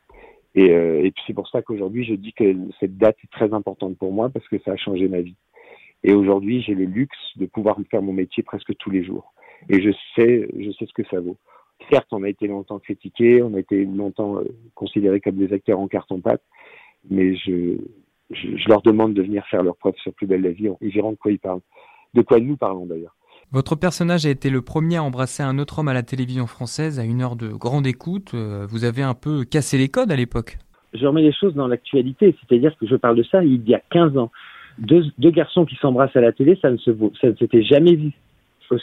Et, 0.54 0.70
euh, 0.70 1.04
et 1.04 1.10
puis 1.10 1.22
c'est 1.26 1.34
pour 1.34 1.48
ça 1.48 1.60
qu'aujourd'hui 1.60 2.04
je 2.04 2.14
dis 2.14 2.32
que 2.32 2.54
cette 2.80 2.96
date 2.96 3.16
est 3.22 3.30
très 3.30 3.52
importante 3.52 3.98
pour 3.98 4.12
moi 4.12 4.30
parce 4.30 4.48
que 4.48 4.58
ça 4.60 4.72
a 4.72 4.76
changé 4.76 5.06
ma 5.08 5.20
vie. 5.20 5.36
Et 6.02 6.14
aujourd'hui 6.14 6.62
j'ai 6.62 6.74
le 6.74 6.84
luxe 6.84 7.18
de 7.36 7.46
pouvoir 7.46 7.76
faire 7.90 8.00
mon 8.00 8.14
métier 8.14 8.42
presque 8.42 8.74
tous 8.78 8.90
les 8.90 9.04
jours 9.04 9.34
et 9.68 9.82
je 9.82 9.90
sais, 10.14 10.48
je 10.58 10.70
sais 10.72 10.86
ce 10.86 10.92
que 10.92 11.06
ça 11.10 11.20
vaut. 11.20 11.36
Certes, 11.90 12.08
on 12.12 12.22
a 12.22 12.28
été 12.28 12.46
longtemps 12.46 12.78
critiqués, 12.78 13.42
on 13.42 13.54
a 13.54 13.60
été 13.60 13.84
longtemps 13.84 14.38
euh, 14.38 14.44
considérés 14.74 15.20
comme 15.20 15.36
des 15.36 15.52
acteurs 15.52 15.78
en 15.78 15.88
carton-pâte, 15.88 16.42
mais 17.10 17.36
je, 17.36 17.76
je, 18.30 18.56
je 18.56 18.68
leur 18.68 18.82
demande 18.82 19.14
de 19.14 19.22
venir 19.22 19.46
faire 19.46 19.62
leur 19.62 19.76
preuve 19.76 19.94
sur 19.96 20.12
Plus 20.14 20.26
belle 20.26 20.42
la 20.42 20.50
vie. 20.50 20.68
Ils 20.80 20.90
verront 20.90 21.12
de 21.12 21.16
quoi 21.16 21.32
ils 21.32 21.38
parlent, 21.38 21.60
de 22.16 22.22
quoi 22.22 22.40
nous 22.40 22.56
parlons 22.56 22.86
d'ailleurs. 22.86 23.14
Votre 23.52 23.76
personnage 23.76 24.26
a 24.26 24.30
été 24.30 24.50
le 24.50 24.60
premier 24.60 24.96
à 24.96 25.04
embrasser 25.04 25.42
un 25.44 25.58
autre 25.60 25.78
homme 25.78 25.88
à 25.88 25.94
la 25.94 26.02
télévision 26.02 26.46
française 26.48 26.98
à 26.98 27.04
une 27.04 27.22
heure 27.22 27.36
de 27.36 27.48
grande 27.48 27.86
écoute. 27.86 28.32
Euh, 28.34 28.66
Vous 28.68 28.84
avez 28.84 29.02
un 29.02 29.14
peu 29.14 29.44
cassé 29.44 29.78
les 29.78 29.88
codes 29.88 30.10
à 30.10 30.16
l'époque. 30.16 30.58
Je 30.94 31.06
remets 31.06 31.22
les 31.22 31.32
choses 31.32 31.54
dans 31.54 31.68
l'actualité, 31.68 32.34
c'est-à-dire 32.40 32.74
que 32.78 32.86
je 32.86 32.96
parle 32.96 33.16
de 33.16 33.22
ça 33.22 33.44
il 33.44 33.62
y 33.68 33.74
a 33.74 33.80
15 33.90 34.16
ans. 34.18 34.32
Deux, 34.78 35.04
deux 35.18 35.30
garçons 35.30 35.64
qui 35.64 35.76
s'embrassent 35.76 36.16
à 36.16 36.20
la 36.20 36.32
télé, 36.32 36.58
ça 36.60 36.70
ne 36.70 36.76
se 36.76 36.90
vaut- 36.90 37.12
ça 37.20 37.28
ne 37.28 37.34
s'était 37.36 37.62
jamais 37.62 37.94
vu. 37.94 38.10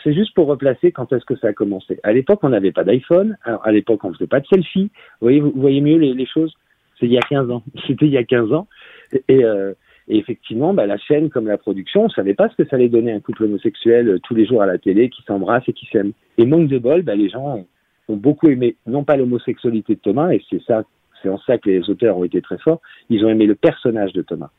C'est 0.03 0.13
juste 0.13 0.33
pour 0.33 0.47
replacer 0.47 0.93
quand 0.93 1.11
est-ce 1.11 1.25
que 1.25 1.35
ça 1.35 1.47
a 1.47 1.53
commencé. 1.53 1.99
À 2.03 2.13
l'époque, 2.13 2.39
on 2.43 2.49
n'avait 2.49 2.71
pas 2.71 2.85
d'iPhone. 2.85 3.37
Alors, 3.43 3.65
à 3.67 3.71
l'époque, 3.73 4.03
on 4.05 4.13
faisait 4.13 4.27
pas 4.27 4.39
de 4.39 4.47
selfie. 4.47 4.89
Vous 5.19 5.25
voyez, 5.27 5.41
vous 5.41 5.51
voyez 5.55 5.81
mieux 5.81 5.97
les, 5.97 6.13
les 6.13 6.25
choses? 6.25 6.53
C'est 6.99 7.05
il 7.05 7.11
y 7.11 7.17
a 7.17 7.21
15 7.21 7.49
ans. 7.51 7.63
C'était 7.85 8.05
il 8.05 8.13
y 8.13 8.17
a 8.17 8.23
15 8.23 8.53
ans. 8.57 8.67
Et, 9.11 9.23
et, 9.27 9.43
euh, 9.43 9.73
et 10.07 10.17
effectivement, 10.17 10.73
bah, 10.73 10.85
la 10.85 10.97
chaîne 10.97 11.29
comme 11.29 11.47
la 11.47 11.57
production, 11.57 12.05
on 12.05 12.09
savait 12.09 12.33
pas 12.33 12.49
ce 12.49 12.55
que 12.55 12.67
ça 12.67 12.75
allait 12.75 12.89
donner 12.89 13.13
un 13.13 13.19
couple 13.19 13.43
homosexuel 13.43 14.09
euh, 14.09 14.19
tous 14.19 14.35
les 14.35 14.45
jours 14.45 14.61
à 14.61 14.65
la 14.65 14.77
télé 14.77 15.09
qui 15.09 15.23
s'embrasse 15.23 15.63
et 15.67 15.73
qui 15.73 15.85
s'aime. 15.91 16.11
Et 16.37 16.45
manque 16.45 16.67
de 16.67 16.77
bol, 16.77 17.03
bah, 17.03 17.15
les 17.15 17.29
gens 17.29 17.65
ont, 18.09 18.15
beaucoup 18.15 18.49
aimé, 18.49 18.75
non 18.85 19.03
pas 19.03 19.15
l'homosexualité 19.15 19.95
de 19.95 19.99
Thomas, 19.99 20.31
et 20.31 20.41
c'est 20.49 20.61
ça, 20.63 20.83
c'est 21.21 21.29
en 21.29 21.37
ça 21.39 21.57
que 21.57 21.69
les 21.69 21.89
auteurs 21.89 22.17
ont 22.17 22.25
été 22.25 22.41
très 22.41 22.57
forts. 22.57 22.81
Ils 23.09 23.25
ont 23.25 23.29
aimé 23.29 23.45
le 23.45 23.55
personnage 23.55 24.11
de 24.13 24.21
Thomas. 24.21 24.49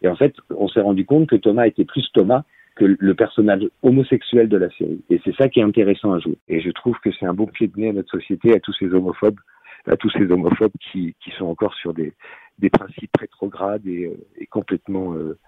Et 0.00 0.08
en 0.08 0.14
fait, 0.14 0.34
on 0.50 0.68
s'est 0.68 0.80
rendu 0.80 1.04
compte 1.04 1.28
que 1.28 1.36
Thomas 1.36 1.66
était 1.66 1.84
plus 1.84 2.08
Thomas 2.12 2.44
que 2.76 2.84
le 2.84 3.14
personnage 3.14 3.66
homosexuel 3.82 4.48
de 4.48 4.56
la 4.56 4.70
série. 4.70 5.00
Et 5.10 5.20
c'est 5.24 5.34
ça 5.34 5.48
qui 5.48 5.58
est 5.58 5.64
intéressant 5.64 6.12
à 6.12 6.20
jouer. 6.20 6.38
Et 6.48 6.60
je 6.60 6.70
trouve 6.70 6.96
que 7.02 7.10
c'est 7.18 7.26
un 7.26 7.34
bon 7.34 7.46
pied 7.46 7.66
de 7.66 7.80
nez 7.80 7.88
à 7.88 7.92
notre 7.92 8.10
société, 8.10 8.54
à 8.54 8.60
tous 8.60 8.72
ces 8.74 8.86
homophobes, 8.94 9.40
à 9.86 9.96
tous 9.96 10.10
ces 10.10 10.30
homophobes 10.30 10.72
qui, 10.80 11.14
qui 11.22 11.30
sont 11.38 11.46
encore 11.46 11.74
sur 11.74 11.94
des, 11.94 12.12
des 12.58 12.70
principes 12.70 13.16
rétrogrades 13.18 13.86
et, 13.86 14.06
euh, 14.06 14.26
et 14.36 14.46
complètement 14.46 15.14
euh, 15.14 15.38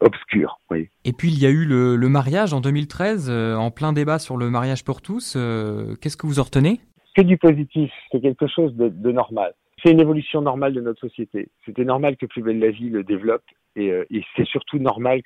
obscurs. 0.00 0.60
Et 1.04 1.12
puis 1.12 1.28
il 1.28 1.38
y 1.38 1.46
a 1.46 1.50
eu 1.50 1.64
le, 1.64 1.96
le 1.96 2.08
mariage 2.08 2.52
en 2.52 2.60
2013, 2.60 3.28
euh, 3.30 3.54
en 3.54 3.70
plein 3.70 3.92
débat 3.92 4.18
sur 4.18 4.36
le 4.36 4.50
mariage 4.50 4.84
pour 4.84 5.02
tous. 5.02 5.34
Euh, 5.36 5.94
Qu'est-ce 6.00 6.16
que 6.16 6.26
vous 6.26 6.40
en 6.40 6.44
retenez? 6.44 6.80
Que 7.14 7.22
du 7.22 7.36
positif, 7.36 7.90
c'est 8.10 8.20
quelque 8.20 8.46
chose 8.46 8.74
de, 8.74 8.88
de 8.88 9.12
normal. 9.12 9.52
C'est 9.82 9.90
une 9.92 10.00
évolution 10.00 10.42
normale 10.42 10.74
de 10.74 10.80
notre 10.80 11.00
société. 11.00 11.48
C'était 11.64 11.84
normal 11.84 12.16
que 12.16 12.26
Plus 12.26 12.42
belle 12.42 12.58
la 12.58 12.70
vie 12.70 12.90
le 12.90 13.02
développe 13.02 13.44
et, 13.76 13.90
euh, 13.90 14.04
et 14.10 14.22
c'est 14.36 14.46
surtout 14.46 14.78
normal 14.78 15.22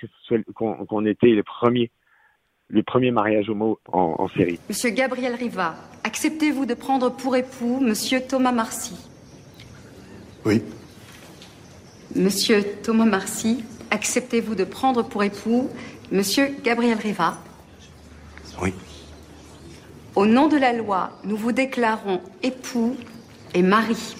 qu'on 0.54 0.74
qu'on 0.86 1.06
était 1.06 1.28
les 1.28 1.42
premiers, 1.42 1.90
les 2.70 2.82
premiers 2.82 3.10
mariages 3.10 3.48
homo 3.48 3.78
en, 3.92 4.16
en 4.18 4.28
série. 4.28 4.58
Monsieur 4.68 4.90
Gabriel 4.90 5.34
Riva, 5.34 5.76
acceptez-vous 6.02 6.66
de 6.66 6.74
prendre 6.74 7.10
pour 7.10 7.36
époux 7.36 7.80
Monsieur 7.80 8.20
Thomas 8.20 8.52
Marcy? 8.52 8.96
Oui. 10.44 10.62
Monsieur 12.14 12.62
Thomas 12.82 13.06
Marcy, 13.06 13.64
acceptez-vous 13.90 14.54
de 14.54 14.64
prendre 14.64 15.02
pour 15.02 15.22
époux 15.22 15.70
Monsieur 16.10 16.54
Gabriel 16.62 16.98
Riva? 16.98 17.38
Oui. 18.60 18.72
Au 20.14 20.26
nom 20.26 20.48
de 20.48 20.56
la 20.56 20.72
loi, 20.72 21.10
nous 21.24 21.36
vous 21.36 21.52
déclarons 21.52 22.20
époux 22.42 22.96
et 23.52 23.62
mari. 23.62 24.16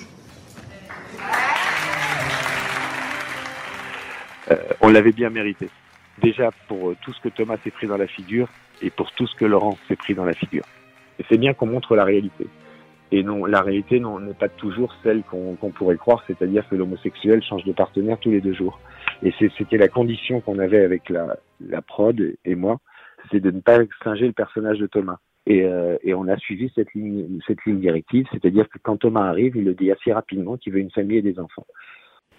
Euh, 4.51 4.57
on 4.81 4.91
l'avait 4.91 5.13
bien 5.13 5.31
mérité. 5.31 5.71
Déjà 6.23 6.51
pour 6.69 6.91
euh, 6.91 6.97
tout 7.03 7.13
ce 7.13 7.21
que 7.21 7.29
Thomas 7.29 7.57
s'est 7.65 7.71
pris 7.71 7.87
dans 7.87 7.97
la 7.97 8.07
figure 8.07 8.49
et 8.83 8.91
pour 8.91 9.13
tout 9.13 9.27
ce 9.27 9.35
que 9.35 9.45
Laurent 9.45 9.77
s'est 9.89 9.97
pris 9.97 10.15
dans 10.15 10.25
la 10.25 10.35
figure. 10.35 10.65
Et 11.19 11.25
c'est 11.29 11.39
bien 11.39 11.55
qu'on 11.55 11.67
montre 11.67 11.97
la 11.97 12.05
réalité. 12.05 12.47
Et 13.13 13.23
non, 13.23 13.45
la 13.45 13.61
réalité 13.61 14.01
n'est 14.01 14.35
pas 14.35 14.49
toujours 14.49 14.93
celle 15.03 15.23
qu'on 15.23 15.55
pourrait 15.57 15.97
croire, 15.97 16.25
c'est-à-dire 16.27 16.69
que 16.69 16.75
l'homosexuel 16.75 17.43
change 17.45 17.65
de 17.65 17.73
partenaire 17.73 18.19
tous 18.19 18.31
les 18.31 18.41
deux 18.41 18.55
jours. 18.55 18.81
Et 19.23 19.33
c'était 19.57 19.77
la 19.77 19.89
condition 19.89 20.41
qu'on 20.41 20.59
avait 20.59 20.83
avec 20.83 21.09
la, 21.11 21.37
la 21.61 21.81
prod 21.81 22.21
et 22.45 22.55
moi, 22.55 22.81
c'est 23.31 23.41
de 23.41 23.51
ne 23.51 23.61
pas 23.61 23.79
singer 24.03 24.27
le 24.27 24.33
personnage 24.33 24.79
de 24.79 24.87
Thomas. 24.87 25.19
Et, 25.47 25.65
euh, 25.65 25.97
et 26.03 26.15
on 26.15 26.27
a 26.27 26.37
suivi 26.39 26.73
cette 26.75 26.93
ligne, 26.95 27.39
cette 27.47 27.65
ligne 27.67 27.79
directive, 27.79 28.27
c'est-à-dire 28.33 28.69
que 28.69 28.79
quand 28.83 28.97
Thomas 28.97 29.29
arrive, 29.29 29.57
il 29.57 29.65
le 29.65 29.75
dit 29.75 29.93
assez 29.93 30.13
rapidement 30.13 30.57
qu'il 30.57 30.73
veut 30.73 30.81
une 30.81 30.91
famille 30.91 31.19
et 31.19 31.23
des 31.23 31.39
enfants. 31.39 31.67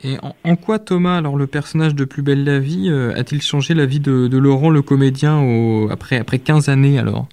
Et 0.04 0.18
en, 0.44 0.56
quoi 0.56 0.78
Thomas, 0.78 1.18
alors 1.18 1.38
le 1.38 1.48
personnage 1.48 1.96
de 1.96 2.06
Plus 2.06 2.22
belle 2.22 2.44
la 2.44 2.60
vie, 2.60 2.90
euh, 2.90 3.14
a-t-il 3.16 3.42
changé 3.42 3.74
la 3.74 3.86
vie 3.86 4.00
de, 4.00 4.38
Laurent 4.38 4.70
le 4.70 4.82
comédien 4.82 5.42
après, 5.90 6.18
après 6.18 6.40
15 6.40 6.70
années 6.70 7.00
alors? 7.00 7.28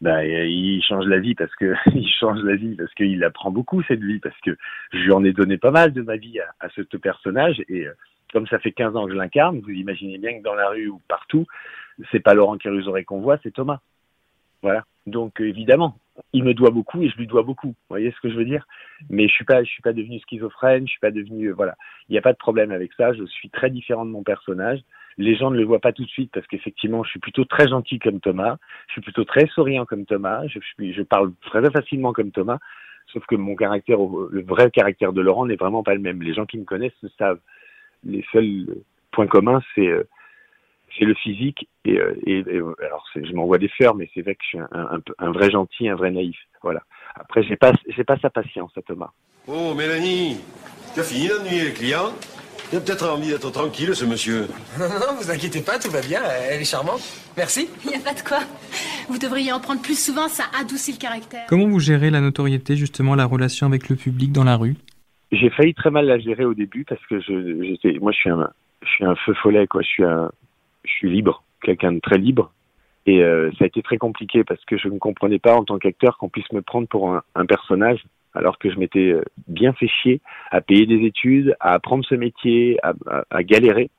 Bah, 0.00 0.24
il 0.24 0.82
change 0.82 1.06
la 1.06 1.18
vie 1.18 1.34
parce 1.34 1.54
que 1.56 1.74
qu'il 2.96 3.24
apprend 3.24 3.50
beaucoup 3.50 3.82
cette 3.82 4.02
vie 4.02 4.18
parce 4.18 4.38
que 4.44 4.56
je 4.92 4.98
lui 4.98 5.12
en 5.12 5.24
ai 5.24 5.32
donné 5.32 5.56
pas 5.56 5.70
mal 5.70 5.92
de 5.92 6.02
ma 6.02 6.16
vie 6.16 6.38
à, 6.60 6.68
ce 6.70 6.82
personnage 6.96 7.62
et 7.68 7.86
euh, 7.86 7.92
comme 8.32 8.46
ça 8.46 8.58
fait 8.58 8.72
15 8.72 8.96
ans 8.96 9.06
que 9.06 9.12
je 9.12 9.16
l'incarne, 9.16 9.60
vous 9.60 9.70
imaginez 9.70 10.18
bien 10.18 10.38
que 10.38 10.42
dans 10.42 10.54
la 10.54 10.68
rue 10.68 10.88
ou 10.88 11.00
partout, 11.08 11.46
c'est 12.10 12.20
pas 12.20 12.34
Laurent 12.34 12.58
Kérusoré 12.58 13.04
qu'on 13.04 13.20
voit, 13.20 13.38
c'est 13.42 13.52
Thomas. 13.52 13.80
Voilà. 14.62 14.84
Donc 15.06 15.40
évidemment, 15.40 15.96
il 16.32 16.44
me 16.44 16.54
doit 16.54 16.70
beaucoup 16.70 17.02
et 17.02 17.08
je 17.08 17.16
lui 17.16 17.26
dois 17.26 17.42
beaucoup. 17.42 17.68
Vous 17.68 17.74
voyez 17.88 18.10
ce 18.10 18.20
que 18.20 18.30
je 18.30 18.36
veux 18.36 18.44
dire? 18.44 18.66
Mais 19.10 19.28
je 19.28 19.32
suis 19.32 19.44
pas, 19.44 19.62
je 19.62 19.68
suis 19.68 19.82
pas 19.82 19.92
devenu 19.92 20.18
schizophrène, 20.20 20.86
je 20.86 20.92
suis 20.92 21.00
pas 21.00 21.10
devenu, 21.10 21.48
euh, 21.48 21.54
voilà. 21.54 21.74
Il 22.08 22.12
n'y 22.12 22.18
a 22.18 22.22
pas 22.22 22.32
de 22.32 22.38
problème 22.38 22.70
avec 22.70 22.92
ça. 22.94 23.12
Je 23.12 23.24
suis 23.24 23.50
très 23.50 23.70
différent 23.70 24.04
de 24.04 24.10
mon 24.10 24.22
personnage. 24.22 24.80
Les 25.18 25.34
gens 25.34 25.50
ne 25.50 25.56
le 25.56 25.64
voient 25.64 25.80
pas 25.80 25.92
tout 25.92 26.04
de 26.04 26.10
suite 26.10 26.30
parce 26.32 26.46
qu'effectivement, 26.46 27.02
je 27.02 27.10
suis 27.10 27.20
plutôt 27.20 27.44
très 27.44 27.68
gentil 27.68 27.98
comme 27.98 28.20
Thomas. 28.20 28.56
Je 28.88 28.92
suis 28.92 29.00
plutôt 29.00 29.24
très 29.24 29.46
souriant 29.46 29.86
comme 29.86 30.04
Thomas. 30.04 30.46
Je, 30.46 30.58
suis, 30.60 30.92
je 30.92 31.02
parle 31.02 31.32
très 31.42 31.70
facilement 31.70 32.12
comme 32.12 32.32
Thomas. 32.32 32.58
Sauf 33.12 33.24
que 33.26 33.36
mon 33.36 33.54
caractère, 33.54 33.98
le 33.98 34.42
vrai 34.42 34.70
caractère 34.70 35.12
de 35.12 35.20
Laurent 35.20 35.46
n'est 35.46 35.56
vraiment 35.56 35.82
pas 35.82 35.94
le 35.94 36.00
même. 36.00 36.22
Les 36.22 36.34
gens 36.34 36.44
qui 36.44 36.58
me 36.58 36.64
connaissent 36.64 37.00
le 37.02 37.08
savent. 37.18 37.40
Les 38.04 38.24
seuls 38.32 38.66
points 39.10 39.26
communs, 39.26 39.62
c'est 39.74 39.88
euh, 39.88 40.04
c'est 40.98 41.04
le 41.04 41.14
physique 41.14 41.68
et, 41.84 41.98
euh, 41.98 42.14
et, 42.26 42.38
et 42.40 42.58
alors 42.86 43.04
je 43.14 43.32
m'envoie 43.32 43.58
des 43.58 43.68
fleurs, 43.68 43.94
mais 43.94 44.08
c'est 44.14 44.22
vrai 44.22 44.34
que 44.34 44.42
je 44.42 44.48
suis 44.48 44.58
un, 44.58 44.68
un, 44.72 45.00
peu- 45.00 45.14
un 45.18 45.30
vrai 45.32 45.50
gentil, 45.50 45.88
un 45.88 45.94
vrai 45.96 46.10
naïf. 46.10 46.36
Voilà. 46.62 46.82
Après, 47.14 47.42
j'ai 47.42 47.56
pas 47.56 47.72
j'ai 47.88 48.04
pas 48.04 48.18
sa 48.18 48.30
patience 48.30 48.72
à 48.76 48.82
Thomas. 48.82 49.10
Oh, 49.46 49.74
Mélanie, 49.74 50.38
tu 50.94 51.00
as 51.00 51.04
fini 51.04 51.28
d'ennuyer 51.28 51.64
les 51.64 51.72
clients? 51.72 52.12
Il 52.72 52.78
a 52.78 52.80
peut-être 52.80 53.08
envie 53.08 53.28
d'être 53.28 53.50
tranquille, 53.52 53.94
ce 53.94 54.04
monsieur. 54.04 54.46
Non, 54.78 54.86
non, 54.88 55.14
vous 55.20 55.30
inquiétez 55.30 55.60
pas, 55.62 55.78
tout 55.78 55.90
va 55.90 56.00
bien, 56.00 56.20
elle 56.50 56.60
est 56.60 56.64
charmante. 56.64 57.00
Merci. 57.36 57.68
Il 57.84 57.90
n'y 57.90 57.96
a 57.96 58.00
pas 58.00 58.12
de 58.14 58.26
quoi. 58.26 58.40
Vous 59.08 59.18
devriez 59.18 59.52
en 59.52 59.60
prendre 59.60 59.80
plus 59.80 59.98
souvent, 59.98 60.26
ça 60.26 60.44
adoucit 60.60 60.92
le 60.92 60.98
caractère. 60.98 61.44
Comment 61.48 61.68
vous 61.68 61.78
gérez 61.78 62.10
la 62.10 62.20
notoriété, 62.20 62.74
justement, 62.74 63.14
la 63.14 63.24
relation 63.24 63.66
avec 63.68 63.88
le 63.88 63.94
public 63.94 64.32
dans 64.32 64.42
la 64.42 64.56
rue? 64.56 64.74
J'ai 65.30 65.50
failli 65.50 65.74
très 65.74 65.90
mal 65.90 66.06
la 66.06 66.18
gérer 66.18 66.44
au 66.44 66.54
début 66.54 66.84
parce 66.84 67.04
que 67.06 67.20
je 67.20 67.62
j'étais 67.62 67.98
moi 68.00 68.10
je 68.12 68.16
suis 68.18 68.30
un 68.30 68.48
je 68.82 68.88
suis 68.88 69.04
un 69.04 69.14
feu 69.16 69.34
follet 69.42 69.66
quoi. 69.66 69.82
Je 69.82 69.86
suis 69.88 70.04
un 70.04 70.30
je 70.86 70.92
suis 70.92 71.10
libre, 71.10 71.42
quelqu'un 71.62 71.92
de 71.92 72.00
très 72.00 72.18
libre. 72.18 72.52
Et 73.06 73.22
euh, 73.22 73.50
ça 73.58 73.64
a 73.64 73.66
été 73.68 73.82
très 73.82 73.98
compliqué 73.98 74.42
parce 74.42 74.64
que 74.64 74.76
je 74.76 74.88
ne 74.88 74.98
comprenais 74.98 75.38
pas 75.38 75.54
en 75.54 75.64
tant 75.64 75.78
qu'acteur 75.78 76.18
qu'on 76.18 76.28
puisse 76.28 76.50
me 76.52 76.60
prendre 76.60 76.88
pour 76.88 77.08
un, 77.10 77.46
personnage 77.46 78.04
alors 78.34 78.58
que 78.58 78.70
je 78.70 78.78
m'étais 78.78 79.12
euh, 79.12 79.22
bien 79.46 79.72
fait 79.72 79.86
chier 79.86 80.20
à 80.50 80.60
payer 80.60 80.86
des 80.86 81.06
études, 81.06 81.56
à 81.60 81.74
apprendre 81.74 82.04
ce 82.04 82.16
métier, 82.16 82.78
à, 82.82 83.42
galérer. 83.44 83.90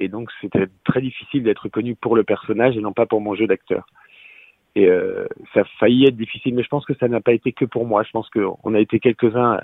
Et 0.00 0.08
donc 0.08 0.30
c'était 0.40 0.66
très 0.84 1.02
difficile 1.02 1.42
d'être 1.42 1.68
connu 1.68 1.94
pour 1.94 2.16
le 2.16 2.24
personnage 2.24 2.76
et 2.76 2.80
non 2.80 2.94
pas 2.94 3.04
pour 3.04 3.20
mon 3.20 3.34
jeu 3.34 3.46
d'acteur. 3.46 3.86
Et 4.74 4.86
euh, 4.86 5.26
ça 5.52 5.60
a 5.60 5.64
failli 5.78 6.06
être 6.06 6.16
difficile, 6.16 6.54
mais 6.54 6.62
je 6.62 6.68
pense 6.68 6.86
que 6.86 6.94
ça 6.94 7.08
n'a 7.08 7.20
pas 7.20 7.32
été 7.32 7.52
que 7.52 7.66
pour 7.66 7.86
moi. 7.86 8.04
Je 8.04 8.10
pense 8.10 8.30
qu'on 8.30 8.74
a 8.74 8.80
été 8.80 9.00
quelques-uns 9.00 9.60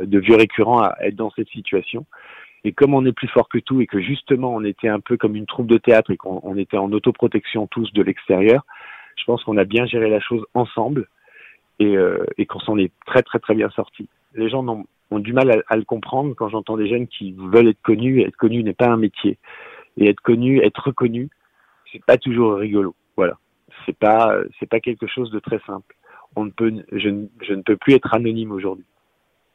de 0.00 0.18
vieux 0.18 0.36
récurrents 0.36 0.80
à 0.80 0.96
être 1.00 1.16
dans 1.16 1.30
cette 1.32 1.48
situation. 1.48 2.06
Et 2.68 2.72
comme 2.72 2.92
on 2.92 3.06
est 3.06 3.12
plus 3.12 3.28
fort 3.28 3.48
que 3.48 3.56
tout 3.56 3.80
et 3.80 3.86
que 3.86 3.98
justement 3.98 4.54
on 4.54 4.62
était 4.62 4.88
un 4.88 5.00
peu 5.00 5.16
comme 5.16 5.36
une 5.36 5.46
troupe 5.46 5.68
de 5.68 5.78
théâtre 5.78 6.10
et 6.10 6.18
qu'on 6.18 6.38
on 6.42 6.58
était 6.58 6.76
en 6.76 6.92
autoprotection 6.92 7.66
tous 7.66 7.90
de 7.94 8.02
l'extérieur, 8.02 8.66
je 9.16 9.24
pense 9.24 9.42
qu'on 9.42 9.56
a 9.56 9.64
bien 9.64 9.86
géré 9.86 10.10
la 10.10 10.20
chose 10.20 10.44
ensemble 10.52 11.08
et, 11.78 11.96
euh, 11.96 12.26
qu'on 12.46 12.60
s'en 12.60 12.76
est 12.76 12.92
très 13.06 13.22
très 13.22 13.38
très 13.38 13.54
bien 13.54 13.70
sorti. 13.70 14.06
Les 14.34 14.50
gens 14.50 14.84
ont 15.10 15.18
du 15.18 15.32
mal 15.32 15.62
à, 15.66 15.76
le 15.76 15.84
comprendre 15.84 16.34
quand 16.34 16.50
j'entends 16.50 16.76
des 16.76 16.90
jeunes 16.90 17.06
qui 17.06 17.32
veulent 17.38 17.68
être 17.68 17.80
connus. 17.80 18.20
Être 18.20 18.36
connu 18.36 18.62
n'est 18.62 18.74
pas 18.74 18.88
un 18.88 18.98
métier. 18.98 19.38
Et 19.96 20.10
être 20.10 20.20
connu, 20.20 20.60
être 20.62 20.88
reconnu, 20.88 21.30
c'est 21.90 22.04
pas 22.04 22.18
toujours 22.18 22.56
rigolo. 22.56 22.94
Voilà. 23.16 23.38
C'est 23.86 23.96
pas 23.96 24.36
c'est 24.60 24.68
pas 24.68 24.80
quelque 24.80 25.06
chose 25.06 25.30
de 25.30 25.38
très 25.38 25.60
simple. 25.60 25.96
On 26.36 26.44
ne 26.44 26.50
peut 26.50 26.84
je, 26.92 27.08
je 27.40 27.54
ne 27.54 27.62
peux 27.62 27.78
plus 27.78 27.94
être 27.94 28.12
anonyme 28.12 28.52
aujourd'hui 28.52 28.84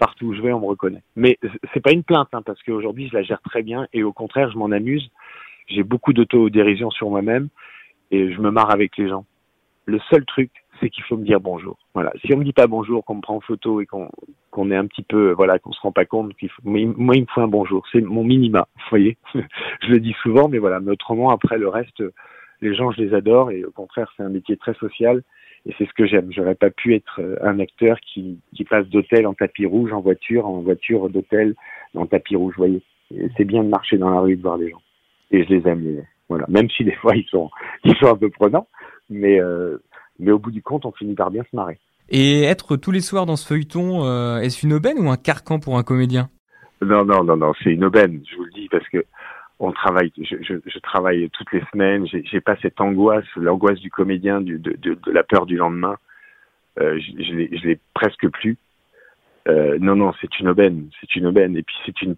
partout 0.03 0.25
où 0.25 0.33
je 0.33 0.41
vais, 0.41 0.51
on 0.51 0.59
me 0.59 0.65
reconnaît. 0.65 1.01
Mais 1.15 1.39
c'est 1.73 1.79
pas 1.79 1.93
une 1.93 2.03
plainte, 2.03 2.27
hein, 2.33 2.41
parce 2.41 2.61
qu'aujourd'hui, 2.63 3.07
je 3.07 3.15
la 3.15 3.23
gère 3.23 3.41
très 3.41 3.63
bien 3.63 3.87
et 3.93 4.03
au 4.03 4.11
contraire, 4.11 4.51
je 4.51 4.57
m'en 4.57 4.65
amuse. 4.65 5.09
J'ai 5.67 5.83
beaucoup 5.83 6.11
d'autodérision 6.11 6.91
sur 6.91 7.09
moi-même 7.09 7.47
et 8.11 8.33
je 8.33 8.41
me 8.41 8.51
marre 8.51 8.69
avec 8.69 8.97
les 8.97 9.07
gens. 9.07 9.25
Le 9.85 9.99
seul 10.09 10.25
truc, 10.25 10.51
c'est 10.81 10.89
qu'il 10.89 11.05
faut 11.05 11.15
me 11.15 11.23
dire 11.23 11.39
bonjour. 11.39 11.77
Voilà. 11.93 12.11
Si 12.19 12.33
on 12.33 12.37
me 12.37 12.43
dit 12.43 12.51
pas 12.51 12.67
bonjour, 12.67 13.05
qu'on 13.05 13.15
me 13.15 13.21
prend 13.21 13.37
en 13.37 13.39
photo 13.39 13.79
et 13.79 13.85
qu'on 13.85 14.09
qu'on 14.51 14.71
est 14.71 14.75
un 14.75 14.87
petit 14.87 15.03
peu, 15.03 15.31
voilà, 15.31 15.57
qu'on 15.57 15.71
se 15.71 15.79
rend 15.79 15.93
pas 15.93 16.05
compte 16.05 16.33
moi, 16.65 16.79
il 17.15 17.21
me 17.21 17.25
faut 17.33 17.41
un 17.41 17.47
bonjour. 17.47 17.85
C'est 17.93 18.01
mon 18.01 18.25
minima. 18.25 18.67
Vous 18.75 18.89
voyez, 18.89 19.17
je 19.33 19.87
le 19.87 20.01
dis 20.01 20.15
souvent, 20.21 20.49
mais 20.49 20.57
voilà. 20.57 20.81
Mais 20.81 20.91
autrement, 20.91 21.29
après 21.29 21.57
le 21.57 21.69
reste, 21.69 22.03
les 22.59 22.75
gens, 22.75 22.91
je 22.91 23.01
les 23.01 23.13
adore 23.13 23.51
et 23.51 23.63
au 23.63 23.71
contraire, 23.71 24.11
c'est 24.17 24.23
un 24.23 24.29
métier 24.29 24.57
très 24.57 24.73
social 24.73 25.23
et 25.65 25.73
c'est 25.77 25.87
ce 25.87 25.93
que 25.93 26.05
j'aime. 26.05 26.31
J'aurais 26.31 26.55
pas 26.55 26.69
pu 26.69 26.95
être 26.95 27.19
euh, 27.19 27.37
un 27.41 27.59
acteur 27.59 27.97
qui, 28.01 28.39
qui 28.55 28.63
passe 28.65 28.87
d'hôtel 28.87 29.25
en 29.27 29.33
tapis 29.33 29.65
rouge, 29.65 29.93
en 29.93 30.01
voiture, 30.01 30.45
en 30.45 30.61
voiture 30.61 31.09
d'hôtel, 31.09 31.55
en 31.95 32.05
tapis 32.05 32.35
rouge, 32.35 32.53
vous 32.57 32.65
voyez. 32.65 32.81
C'est 33.37 33.45
bien 33.45 33.63
de 33.63 33.69
marcher 33.69 33.97
dans 33.97 34.09
la 34.09 34.19
rue 34.19 34.33
et 34.33 34.35
de 34.35 34.41
voir 34.41 34.57
les 34.57 34.69
gens. 34.69 34.81
Et 35.31 35.43
je 35.43 35.49
les 35.49 35.67
aime, 35.67 35.81
les- 35.81 36.03
voilà. 36.29 36.45
Même 36.49 36.69
si 36.69 36.83
des 36.83 36.95
fois 36.95 37.15
ils 37.15 37.25
sont, 37.25 37.49
ils 37.83 37.95
sont 37.97 38.07
un 38.07 38.17
peu 38.17 38.29
prenants, 38.29 38.67
mais, 39.09 39.39
euh, 39.39 39.77
mais 40.19 40.31
au 40.31 40.39
bout 40.39 40.51
du 40.51 40.61
compte, 40.61 40.85
on 40.85 40.91
finit 40.91 41.15
par 41.15 41.31
bien 41.31 41.43
se 41.43 41.55
marrer. 41.55 41.79
Et 42.09 42.43
être 42.43 42.75
tous 42.75 42.91
les 42.91 43.01
soirs 43.01 43.25
dans 43.25 43.37
ce 43.37 43.47
feuilleton, 43.47 44.05
euh, 44.05 44.39
est-ce 44.39 44.65
une 44.65 44.73
aubaine 44.73 44.97
ou 44.99 45.09
un 45.09 45.17
carcan 45.17 45.59
pour 45.59 45.77
un 45.77 45.83
comédien? 45.83 46.29
Non, 46.81 47.05
non, 47.05 47.23
non, 47.23 47.37
non, 47.37 47.53
c'est 47.63 47.71
une 47.71 47.85
aubaine, 47.85 48.21
je 48.29 48.35
vous 48.35 48.43
le 48.43 48.51
dis, 48.51 48.67
parce 48.69 48.87
que 48.89 49.05
on 49.59 49.71
travaille, 49.71 50.11
je, 50.17 50.79
travaille 50.79 51.29
toutes 51.29 51.51
les 51.53 51.63
semaines, 51.71 52.05
j'ai 52.07 52.41
pas 52.41 52.55
cette 52.61 52.81
angoisse, 52.81 53.25
l'angoisse 53.35 53.79
du 53.79 53.89
comédien, 53.89 54.41
de, 54.41 54.59
la 55.11 55.23
peur 55.23 55.45
du 55.45 55.57
lendemain, 55.57 55.97
euh, 56.79 56.99
je, 56.99 57.67
l'ai- 57.67 57.79
presque 57.93 58.27
plus. 58.29 58.57
Euh, 59.47 59.77
non, 59.79 59.95
non, 59.95 60.13
c'est 60.21 60.39
une 60.39 60.49
aubaine, 60.49 60.89
c'est 60.99 61.15
une 61.15 61.27
aubaine, 61.27 61.55
et 61.57 61.63
puis 61.63 61.75
c'est 61.85 62.01
une 62.01 62.15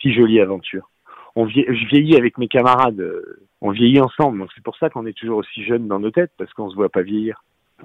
si 0.00 0.12
jolie 0.12 0.40
aventure. 0.40 0.88
On 1.34 1.44
vie- 1.44 1.64
je 1.66 1.86
vieillis 1.86 2.16
avec 2.16 2.38
mes 2.38 2.48
camarades, 2.48 3.00
euh, 3.00 3.40
on 3.60 3.70
vieillit 3.70 4.00
ensemble, 4.00 4.38
donc 4.38 4.50
c'est 4.54 4.64
pour 4.64 4.76
ça 4.76 4.90
qu'on 4.90 5.06
est 5.06 5.16
toujours 5.16 5.38
aussi 5.38 5.64
jeunes 5.64 5.88
dans 5.88 5.98
nos 5.98 6.10
têtes, 6.10 6.32
parce 6.38 6.52
qu'on 6.52 6.70
se 6.70 6.74
voit 6.76 6.90
pas 6.90 7.02
vieillir. 7.02 7.42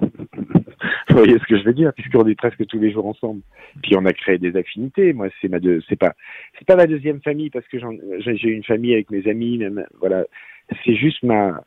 Vous 1.08 1.16
voyez 1.16 1.38
ce 1.38 1.46
que 1.46 1.58
je 1.58 1.64
veux 1.64 1.72
dire, 1.72 1.92
puisqu'on 1.92 2.26
est 2.26 2.34
presque 2.34 2.66
tous 2.66 2.78
les 2.78 2.90
jours 2.90 3.06
ensemble. 3.06 3.42
Puis 3.82 3.96
on 3.96 4.04
a 4.04 4.12
créé 4.12 4.38
des 4.38 4.56
affinités. 4.56 5.12
Moi, 5.12 5.28
c'est 5.40 5.48
ma 5.48 5.60
deux, 5.60 5.80
c'est 5.88 5.98
pas, 5.98 6.14
c'est 6.58 6.66
pas 6.66 6.76
ma 6.76 6.86
deuxième 6.86 7.20
famille 7.20 7.50
parce 7.50 7.66
que 7.68 7.78
j'ai 8.18 8.48
une 8.48 8.64
famille 8.64 8.94
avec 8.94 9.10
mes 9.10 9.28
amis, 9.28 9.58
même, 9.58 9.86
voilà. 10.00 10.24
C'est 10.84 10.96
juste 10.96 11.22
ma, 11.22 11.62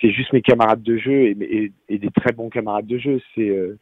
c'est 0.00 0.10
juste 0.10 0.32
mes 0.32 0.42
camarades 0.42 0.82
de 0.82 0.96
jeu 0.96 1.26
et, 1.26 1.72
des 1.88 2.10
très 2.10 2.32
bons 2.32 2.48
camarades 2.48 2.86
de 2.86 2.98
jeu. 2.98 3.20
C'est, 3.34 3.48
euh, 3.48 3.78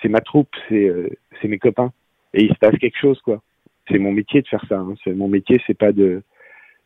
c'est 0.00 0.08
ma 0.08 0.20
troupe, 0.20 0.50
c'est, 0.68 0.88
euh, 0.88 1.08
c'est 1.40 1.48
mes 1.48 1.58
copains. 1.58 1.92
Et 2.34 2.44
il 2.44 2.50
se 2.50 2.58
passe 2.58 2.76
quelque 2.78 2.98
chose, 2.98 3.20
quoi. 3.22 3.42
C'est 3.88 3.98
mon 3.98 4.12
métier 4.12 4.42
de 4.42 4.48
faire 4.48 4.64
ça. 4.68 4.78
Hein. 4.78 4.94
Mon 5.06 5.28
métier, 5.28 5.60
c'est 5.66 5.76
pas 5.76 5.92
de, 5.92 6.22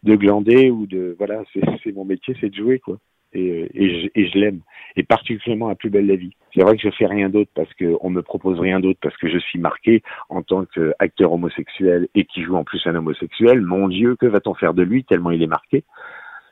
de 0.02 0.16
glander 0.16 0.70
ou 0.70 0.86
de, 0.86 1.14
voilà, 1.18 1.42
c'est 1.52 1.92
mon 1.92 2.04
métier, 2.04 2.34
c'est 2.40 2.50
de 2.50 2.54
jouer, 2.54 2.78
quoi. 2.78 2.98
Et, 3.36 3.50
euh, 3.50 4.10
et 4.14 4.28
je, 4.28 4.38
l'aime. 4.38 4.60
Et 4.96 5.02
particulièrement 5.02 5.68
à 5.68 5.74
Plus 5.74 5.90
belle 5.90 6.06
la 6.06 6.16
vie. 6.16 6.32
C'est 6.54 6.62
vrai 6.62 6.76
que 6.76 6.82
je 6.82 6.90
fais 6.90 7.06
rien 7.06 7.28
d'autre 7.28 7.50
parce 7.54 7.72
que 7.74 7.96
on 8.00 8.10
me 8.10 8.22
propose 8.22 8.58
rien 8.58 8.80
d'autre 8.80 8.98
parce 9.02 9.16
que 9.18 9.28
je 9.28 9.38
suis 9.38 9.58
marqué 9.58 10.02
en 10.30 10.42
tant 10.42 10.64
qu'acteur 10.64 11.32
homosexuel 11.32 12.08
et 12.14 12.24
qui 12.24 12.42
joue 12.42 12.56
en 12.56 12.64
plus 12.64 12.80
un 12.86 12.94
homosexuel. 12.94 13.60
Mon 13.60 13.88
Dieu, 13.88 14.16
que 14.16 14.26
va-t-on 14.26 14.54
faire 14.54 14.74
de 14.74 14.82
lui 14.82 15.04
tellement 15.04 15.30
il 15.30 15.42
est 15.42 15.46
marqué? 15.46 15.84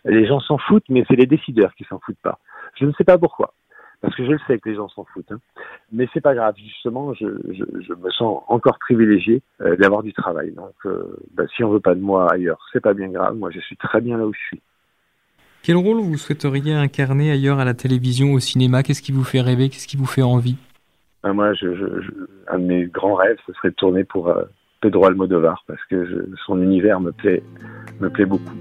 Les 0.05 0.26
gens 0.26 0.41
s'en 0.41 0.59
foutent, 0.59 0.88
mais 0.91 1.05
c'est 1.09 1.17
les 1.17 1.26
décideurs 1.26 1.75
qui 1.75 1.85
s'en 1.85 1.99
foutent 1.99 2.21
pas. 2.23 2.38
Je 2.79 2.85
ne 2.85 2.93
sais 2.93 3.05
pas 3.05 3.17
pourquoi. 3.17 3.55
Parce 4.03 4.14
que 4.17 4.26
je 4.26 4.33
le 4.33 4.38
sais 4.47 4.59
que 4.59 4.69
les 4.69 4.75
gens 4.75 4.88
s'en 4.88 5.05
foutent. 5.05 5.33
Hein. 5.33 5.41
Mais 5.91 6.07
c'est 6.12 6.21
pas 6.21 6.35
grave. 6.35 6.55
Justement, 6.59 7.14
je 7.14 7.25
me 7.25 8.11
sens 8.11 8.43
encore 8.49 8.79
privilégié 8.79 9.41
euh, 9.62 9.76
d'avoir 9.76 10.03
du 10.03 10.12
travail. 10.12 10.53
Donc, 10.53 10.75
euh, 10.85 11.17
bah, 11.33 11.45
si 11.57 11.64
on 11.64 11.71
veut 11.71 11.81
pas 11.81 11.95
de 11.95 12.00
moi 12.00 12.31
ailleurs, 12.31 12.59
c'est 12.71 12.83
pas 12.83 12.93
bien 12.93 13.09
grave. 13.09 13.35
Moi, 13.37 13.50
je 13.50 13.61
suis 13.61 13.79
très 13.79 14.03
bien 14.03 14.19
là 14.19 14.26
où 14.26 14.35
je 14.35 14.41
suis. 14.41 14.62
Quel 15.64 15.76
rôle 15.76 15.97
vous 16.02 16.18
souhaiteriez 16.18 16.75
incarner 16.75 17.30
ailleurs 17.30 17.59
à 17.59 17.64
la 17.64 17.73
télévision, 17.73 18.35
au 18.35 18.38
cinéma? 18.38 18.83
Qu'est-ce 18.83 19.00
qui 19.00 19.12
vous 19.12 19.25
fait 19.25 19.40
rêver? 19.40 19.71
Qu'est-ce 19.71 19.88
qui 19.88 19.97
vous 19.97 20.04
fait 20.04 20.21
envie? 20.21 20.56
Ah, 21.23 21.33
moi, 21.33 21.52
un 22.49 22.59
de 22.59 22.64
mes 22.64 22.85
grands 22.85 23.14
rêves, 23.14 23.38
ce 23.47 23.52
serait 23.54 23.71
de 23.71 23.75
tourner 23.75 24.04
pour 24.04 24.28
euh, 24.28 24.42
Pedro 24.83 25.06
Almodovar 25.06 25.64
parce 25.66 25.83
que 25.88 26.28
son 26.44 26.61
univers 26.61 27.00
me 27.00 27.12
plaît, 27.12 27.42
me 27.99 28.11
plaît 28.11 28.26
beaucoup. 28.26 28.52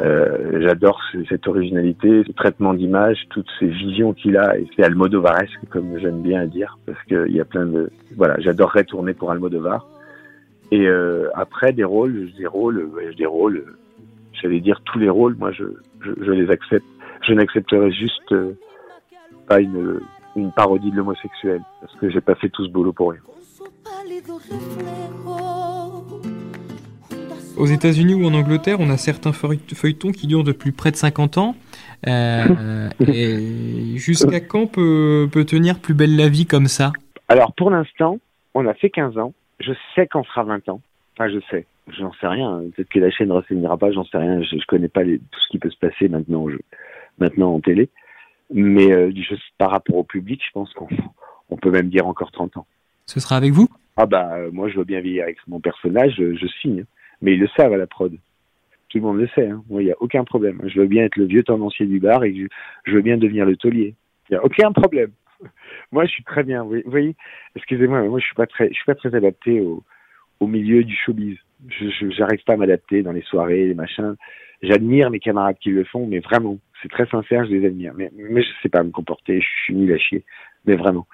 Euh, 0.00 0.24
Euh, 0.54 0.60
J'adore 0.60 1.00
ce- 1.12 1.24
cette 1.28 1.46
originalité, 1.46 2.24
ce 2.26 2.32
traitement 2.32 2.74
d'image, 2.74 3.18
toutes 3.30 3.48
ces 3.60 3.66
visions 3.68 4.12
qu'il 4.12 4.36
a. 4.36 4.58
Et 4.58 4.66
c'est 4.74 4.82
Almodovaresque, 4.82 5.60
comme 5.70 5.96
j'aime 6.00 6.22
bien 6.22 6.44
dire, 6.46 6.78
parce 6.86 7.00
qu'il 7.04 7.30
y 7.34 7.40
a 7.40 7.44
plein 7.44 7.66
de... 7.66 7.90
Voilà, 8.16 8.34
j'adorerais 8.40 8.84
tourner 8.84 9.14
pour 9.14 9.30
Almodovar. 9.30 9.86
Et 10.70 10.86
euh, 10.86 11.28
après, 11.34 11.72
des 11.72 11.84
rôles, 11.84 12.30
des 12.36 12.46
rôles, 12.46 12.78
euh, 12.96 13.14
des 13.14 13.26
rôles, 13.26 13.58
euh, 13.58 13.76
j'allais 14.40 14.60
dire 14.60 14.80
tous 14.84 14.98
les 14.98 15.08
rôles, 15.10 15.36
moi, 15.38 15.52
je, 15.52 15.64
je, 16.00 16.10
je 16.20 16.30
les 16.30 16.50
accepte. 16.50 16.86
Je 17.26 17.32
n'accepterai 17.32 17.90
juste 17.92 18.32
euh, 18.32 18.52
pas 19.48 19.60
une, 19.60 20.00
une 20.36 20.52
parodie 20.52 20.90
de 20.90 20.96
l'homosexuel, 20.96 21.60
parce 21.80 21.94
que 21.96 22.10
j'ai 22.10 22.20
pas 22.20 22.34
fait 22.34 22.48
tout 22.48 22.64
ce 22.64 22.70
boulot 22.70 22.92
pour 22.92 23.10
rien. 23.10 23.20
Aux 27.56 27.66
États-Unis 27.66 28.14
ou 28.14 28.26
en 28.26 28.34
Angleterre, 28.34 28.78
on 28.80 28.90
a 28.90 28.96
certains 28.96 29.30
feuille- 29.32 29.60
feuilletons 29.74 30.10
qui 30.10 30.26
durent 30.26 30.42
depuis 30.42 30.72
près 30.72 30.90
de 30.90 30.96
50 30.96 31.38
ans. 31.38 31.54
Euh, 32.08 32.88
et 33.06 33.96
jusqu'à 33.96 34.40
quand 34.40 34.66
peut, 34.66 35.28
peut 35.30 35.44
tenir 35.44 35.78
plus 35.78 35.94
belle 35.94 36.16
la 36.16 36.28
vie 36.28 36.46
comme 36.46 36.66
ça? 36.66 36.92
Alors, 37.28 37.52
pour 37.54 37.70
l'instant, 37.70 38.18
on 38.54 38.66
a 38.66 38.74
fait 38.74 38.90
15 38.90 39.18
ans. 39.18 39.32
Je 39.60 39.72
sais 39.94 40.06
qu'on 40.06 40.24
fera 40.24 40.44
20 40.44 40.68
ans. 40.68 40.80
Enfin, 41.16 41.28
je 41.30 41.38
sais. 41.50 41.66
J'en 41.88 42.12
sais 42.14 42.26
rien. 42.26 42.62
Peut-être 42.74 42.88
que 42.88 42.98
la 42.98 43.10
chaîne 43.10 43.28
ne 43.28 43.34
renseignera 43.34 43.76
pas, 43.76 43.92
j'en 43.92 44.04
sais 44.04 44.18
rien. 44.18 44.42
Je, 44.42 44.56
je 44.58 44.66
connais 44.66 44.88
pas 44.88 45.02
les- 45.04 45.18
tout 45.18 45.40
ce 45.40 45.48
qui 45.48 45.58
peut 45.58 45.70
se 45.70 45.78
passer 45.78 46.08
maintenant, 46.08 46.48
je- 46.48 46.56
maintenant 47.18 47.54
en 47.54 47.60
télé. 47.60 47.88
Mais 48.52 48.90
euh, 48.92 49.12
je- 49.14 49.34
par 49.58 49.70
rapport 49.70 49.96
au 49.96 50.04
public, 50.04 50.40
je 50.44 50.50
pense 50.52 50.72
qu'on 50.74 50.88
on 51.50 51.56
peut 51.56 51.70
même 51.70 51.88
dire 51.88 52.06
encore 52.06 52.32
30 52.32 52.56
ans. 52.56 52.66
Ce 53.06 53.20
sera 53.20 53.36
avec 53.36 53.52
vous? 53.52 53.68
Ah 53.96 54.06
bah, 54.06 54.34
euh, 54.34 54.50
moi, 54.50 54.68
je 54.68 54.76
veux 54.78 54.84
bien 54.84 55.00
vieillir 55.00 55.24
avec 55.24 55.38
mon 55.46 55.60
personnage, 55.60 56.14
je, 56.18 56.34
je 56.34 56.46
signe. 56.60 56.84
Mais 57.22 57.34
ils 57.34 57.40
le 57.40 57.48
savent 57.56 57.72
à 57.72 57.76
la 57.76 57.86
prod. 57.86 58.12
Tout 58.88 58.98
le 58.98 59.04
monde 59.04 59.18
le 59.18 59.28
sait. 59.28 59.48
Hein. 59.48 59.62
Moi, 59.68 59.82
il 59.82 59.86
n'y 59.86 59.92
a 59.92 59.96
aucun 60.00 60.24
problème. 60.24 60.60
Je 60.66 60.80
veux 60.80 60.86
bien 60.86 61.04
être 61.04 61.16
le 61.16 61.26
vieux 61.26 61.42
tendancier 61.42 61.86
du 61.86 62.00
bar 62.00 62.24
et 62.24 62.34
je, 62.34 62.46
je 62.84 62.96
veux 62.96 63.02
bien 63.02 63.18
devenir 63.18 63.44
le 63.44 63.56
taulier. 63.56 63.94
Il 64.28 64.32
n'y 64.32 64.38
a 64.38 64.44
aucun 64.44 64.72
problème. 64.72 65.10
Moi, 65.92 66.06
je 66.06 66.10
suis 66.12 66.24
très 66.24 66.42
bien. 66.42 66.62
Vous 66.62 66.76
voyez, 66.86 67.16
excusez-moi, 67.56 68.02
mais 68.02 68.08
moi, 68.08 68.18
je 68.20 68.26
suis 68.26 68.34
pas 68.34 68.46
très, 68.46 68.68
je 68.68 68.74
suis 68.74 68.84
pas 68.84 68.94
très 68.94 69.14
adapté 69.14 69.60
au, 69.60 69.82
au 70.40 70.46
milieu 70.46 70.84
du 70.84 70.94
showbiz. 70.94 71.36
Je, 71.68 72.10
j'arrive 72.10 72.42
pas 72.44 72.54
à 72.54 72.56
m'adapter 72.56 73.02
dans 73.02 73.12
les 73.12 73.22
soirées, 73.22 73.66
les 73.66 73.74
machins. 73.74 74.16
J'admire 74.62 75.10
mes 75.10 75.20
camarades 75.20 75.58
qui 75.58 75.70
le 75.70 75.84
font, 75.84 76.06
mais 76.06 76.20
vraiment, 76.20 76.58
c'est 76.82 76.90
très 76.90 77.06
sincère, 77.06 77.44
je 77.44 77.50
les 77.50 77.66
admire. 77.66 77.92
Mais, 77.94 78.10
mais 78.14 78.42
je 78.42 78.48
sais 78.62 78.68
pas 78.68 78.82
me 78.82 78.90
comporter, 78.90 79.40
je 79.40 79.62
suis 79.64 79.74
nul 79.74 79.92
à 79.92 79.98
chier, 79.98 80.24
mais 80.66 80.76
vraiment. 80.76 81.06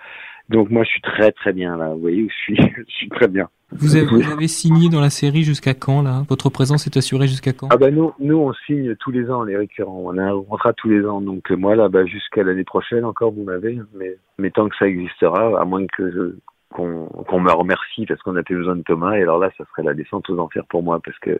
Donc 0.50 0.69
moi, 0.71 0.83
je 0.85 0.90
suis 0.90 1.00
très 1.00 1.30
très 1.33 1.52
bien 1.52 1.76
là. 1.76 1.90
Vous 1.95 2.00
voyez, 2.00 2.26
je 2.28 2.35
suis, 2.35 2.57
je 2.88 2.92
suis 2.92 3.09
très 3.09 3.28
bien. 3.28 3.49
vous 3.73 3.95
avez, 3.97 4.04
vous 4.07 4.30
avez 4.33 4.49
signé 4.49 4.88
dans 4.88 5.00
la 5.00 5.11
série 5.11 5.42
jusqu'à 5.45 5.75
quand 5.75 6.02
là? 6.02 6.25
Votre 6.28 6.50
présence 6.50 6.87
est 6.88 6.97
assurée 6.97 7.28
jusqu'à 7.28 7.52
quand? 7.52 7.69
Ah 7.71 7.76
bah 7.76 7.90
nous, 7.92 8.12
nous 8.19 8.37
on 8.37 8.52
signe 8.66 8.97
tous 8.97 9.12
les 9.12 9.30
ans 9.30 9.45
les 9.45 9.57
récurrents. 9.57 10.02
On 10.04 10.19
a 10.19 10.25
un 10.25 10.42
contrat 10.42 10.73
tous 10.73 10.88
les 10.88 11.04
ans. 11.07 11.21
Donc 11.21 11.49
moi 11.50 11.76
là, 11.76 11.88
bah, 11.88 12.04
jusqu'à 12.04 12.42
l'année 12.42 12.64
prochaine 12.64 13.04
encore, 13.04 13.30
vous 13.33 13.45
m'avez. 13.45 13.78
Mais, 13.95 14.16
mais 14.38 14.50
tant 14.50 14.69
que 14.69 14.76
ça 14.76 14.87
existera, 14.88 15.61
à 15.61 15.64
moins 15.64 15.87
que 15.87 16.11
je- 16.11 16.37
qu'on 16.75 17.07
qu'on 17.07 17.40
me 17.40 17.50
remercie 17.52 18.07
parce 18.07 18.21
qu'on 18.23 18.33
n'a 18.33 18.42
plus 18.42 18.57
besoin 18.57 18.76
de 18.76 18.83
Thomas. 18.83 19.14
Et 19.16 19.23
alors 19.23 19.38
là, 19.38 19.50
ça 19.57 19.64
serait 19.71 19.83
la 19.85 19.95
descente 19.95 20.28
aux 20.30 20.38
enfers 20.38 20.66
pour 20.69 20.83
moi 20.83 21.00
parce 21.04 21.19
que 21.21 21.37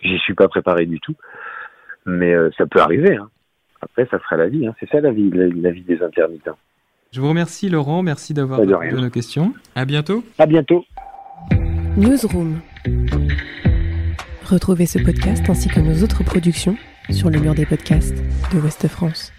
j'y 0.00 0.18
suis 0.18 0.34
pas 0.34 0.48
préparé 0.48 0.84
du 0.86 1.00
tout. 1.00 1.14
Mais 2.06 2.34
euh, 2.34 2.50
ça 2.58 2.66
peut 2.66 2.80
arriver. 2.80 3.16
Hein. 3.16 3.28
Après, 3.82 4.06
ça 4.10 4.18
sera 4.18 4.36
la 4.36 4.48
vie. 4.48 4.66
Hein. 4.66 4.74
C'est 4.80 4.88
ça 4.90 5.00
la 5.00 5.12
vie, 5.12 5.30
la, 5.30 5.48
la 5.48 5.70
vie 5.70 5.82
des 5.82 6.02
intermittents. 6.02 6.58
Je 7.12 7.20
vous 7.20 7.28
remercie 7.28 7.68
Laurent, 7.68 8.04
merci 8.04 8.34
d'avoir 8.34 8.60
répondu 8.60 8.96
à 8.96 9.00
nos 9.00 9.10
questions. 9.10 9.52
À 9.74 9.84
bientôt. 9.84 10.22
À 10.38 10.46
bientôt. 10.46 10.84
Newsroom. 11.96 12.60
Retrouvez 14.44 14.86
ce 14.86 15.00
podcast 15.00 15.42
ainsi 15.48 15.68
que 15.68 15.80
nos 15.80 16.04
autres 16.04 16.22
productions 16.22 16.76
sur 17.10 17.28
le 17.28 17.40
mur 17.40 17.56
des 17.56 17.66
podcasts 17.66 18.14
de 18.54 18.60
Ouest 18.60 18.86
France. 18.86 19.32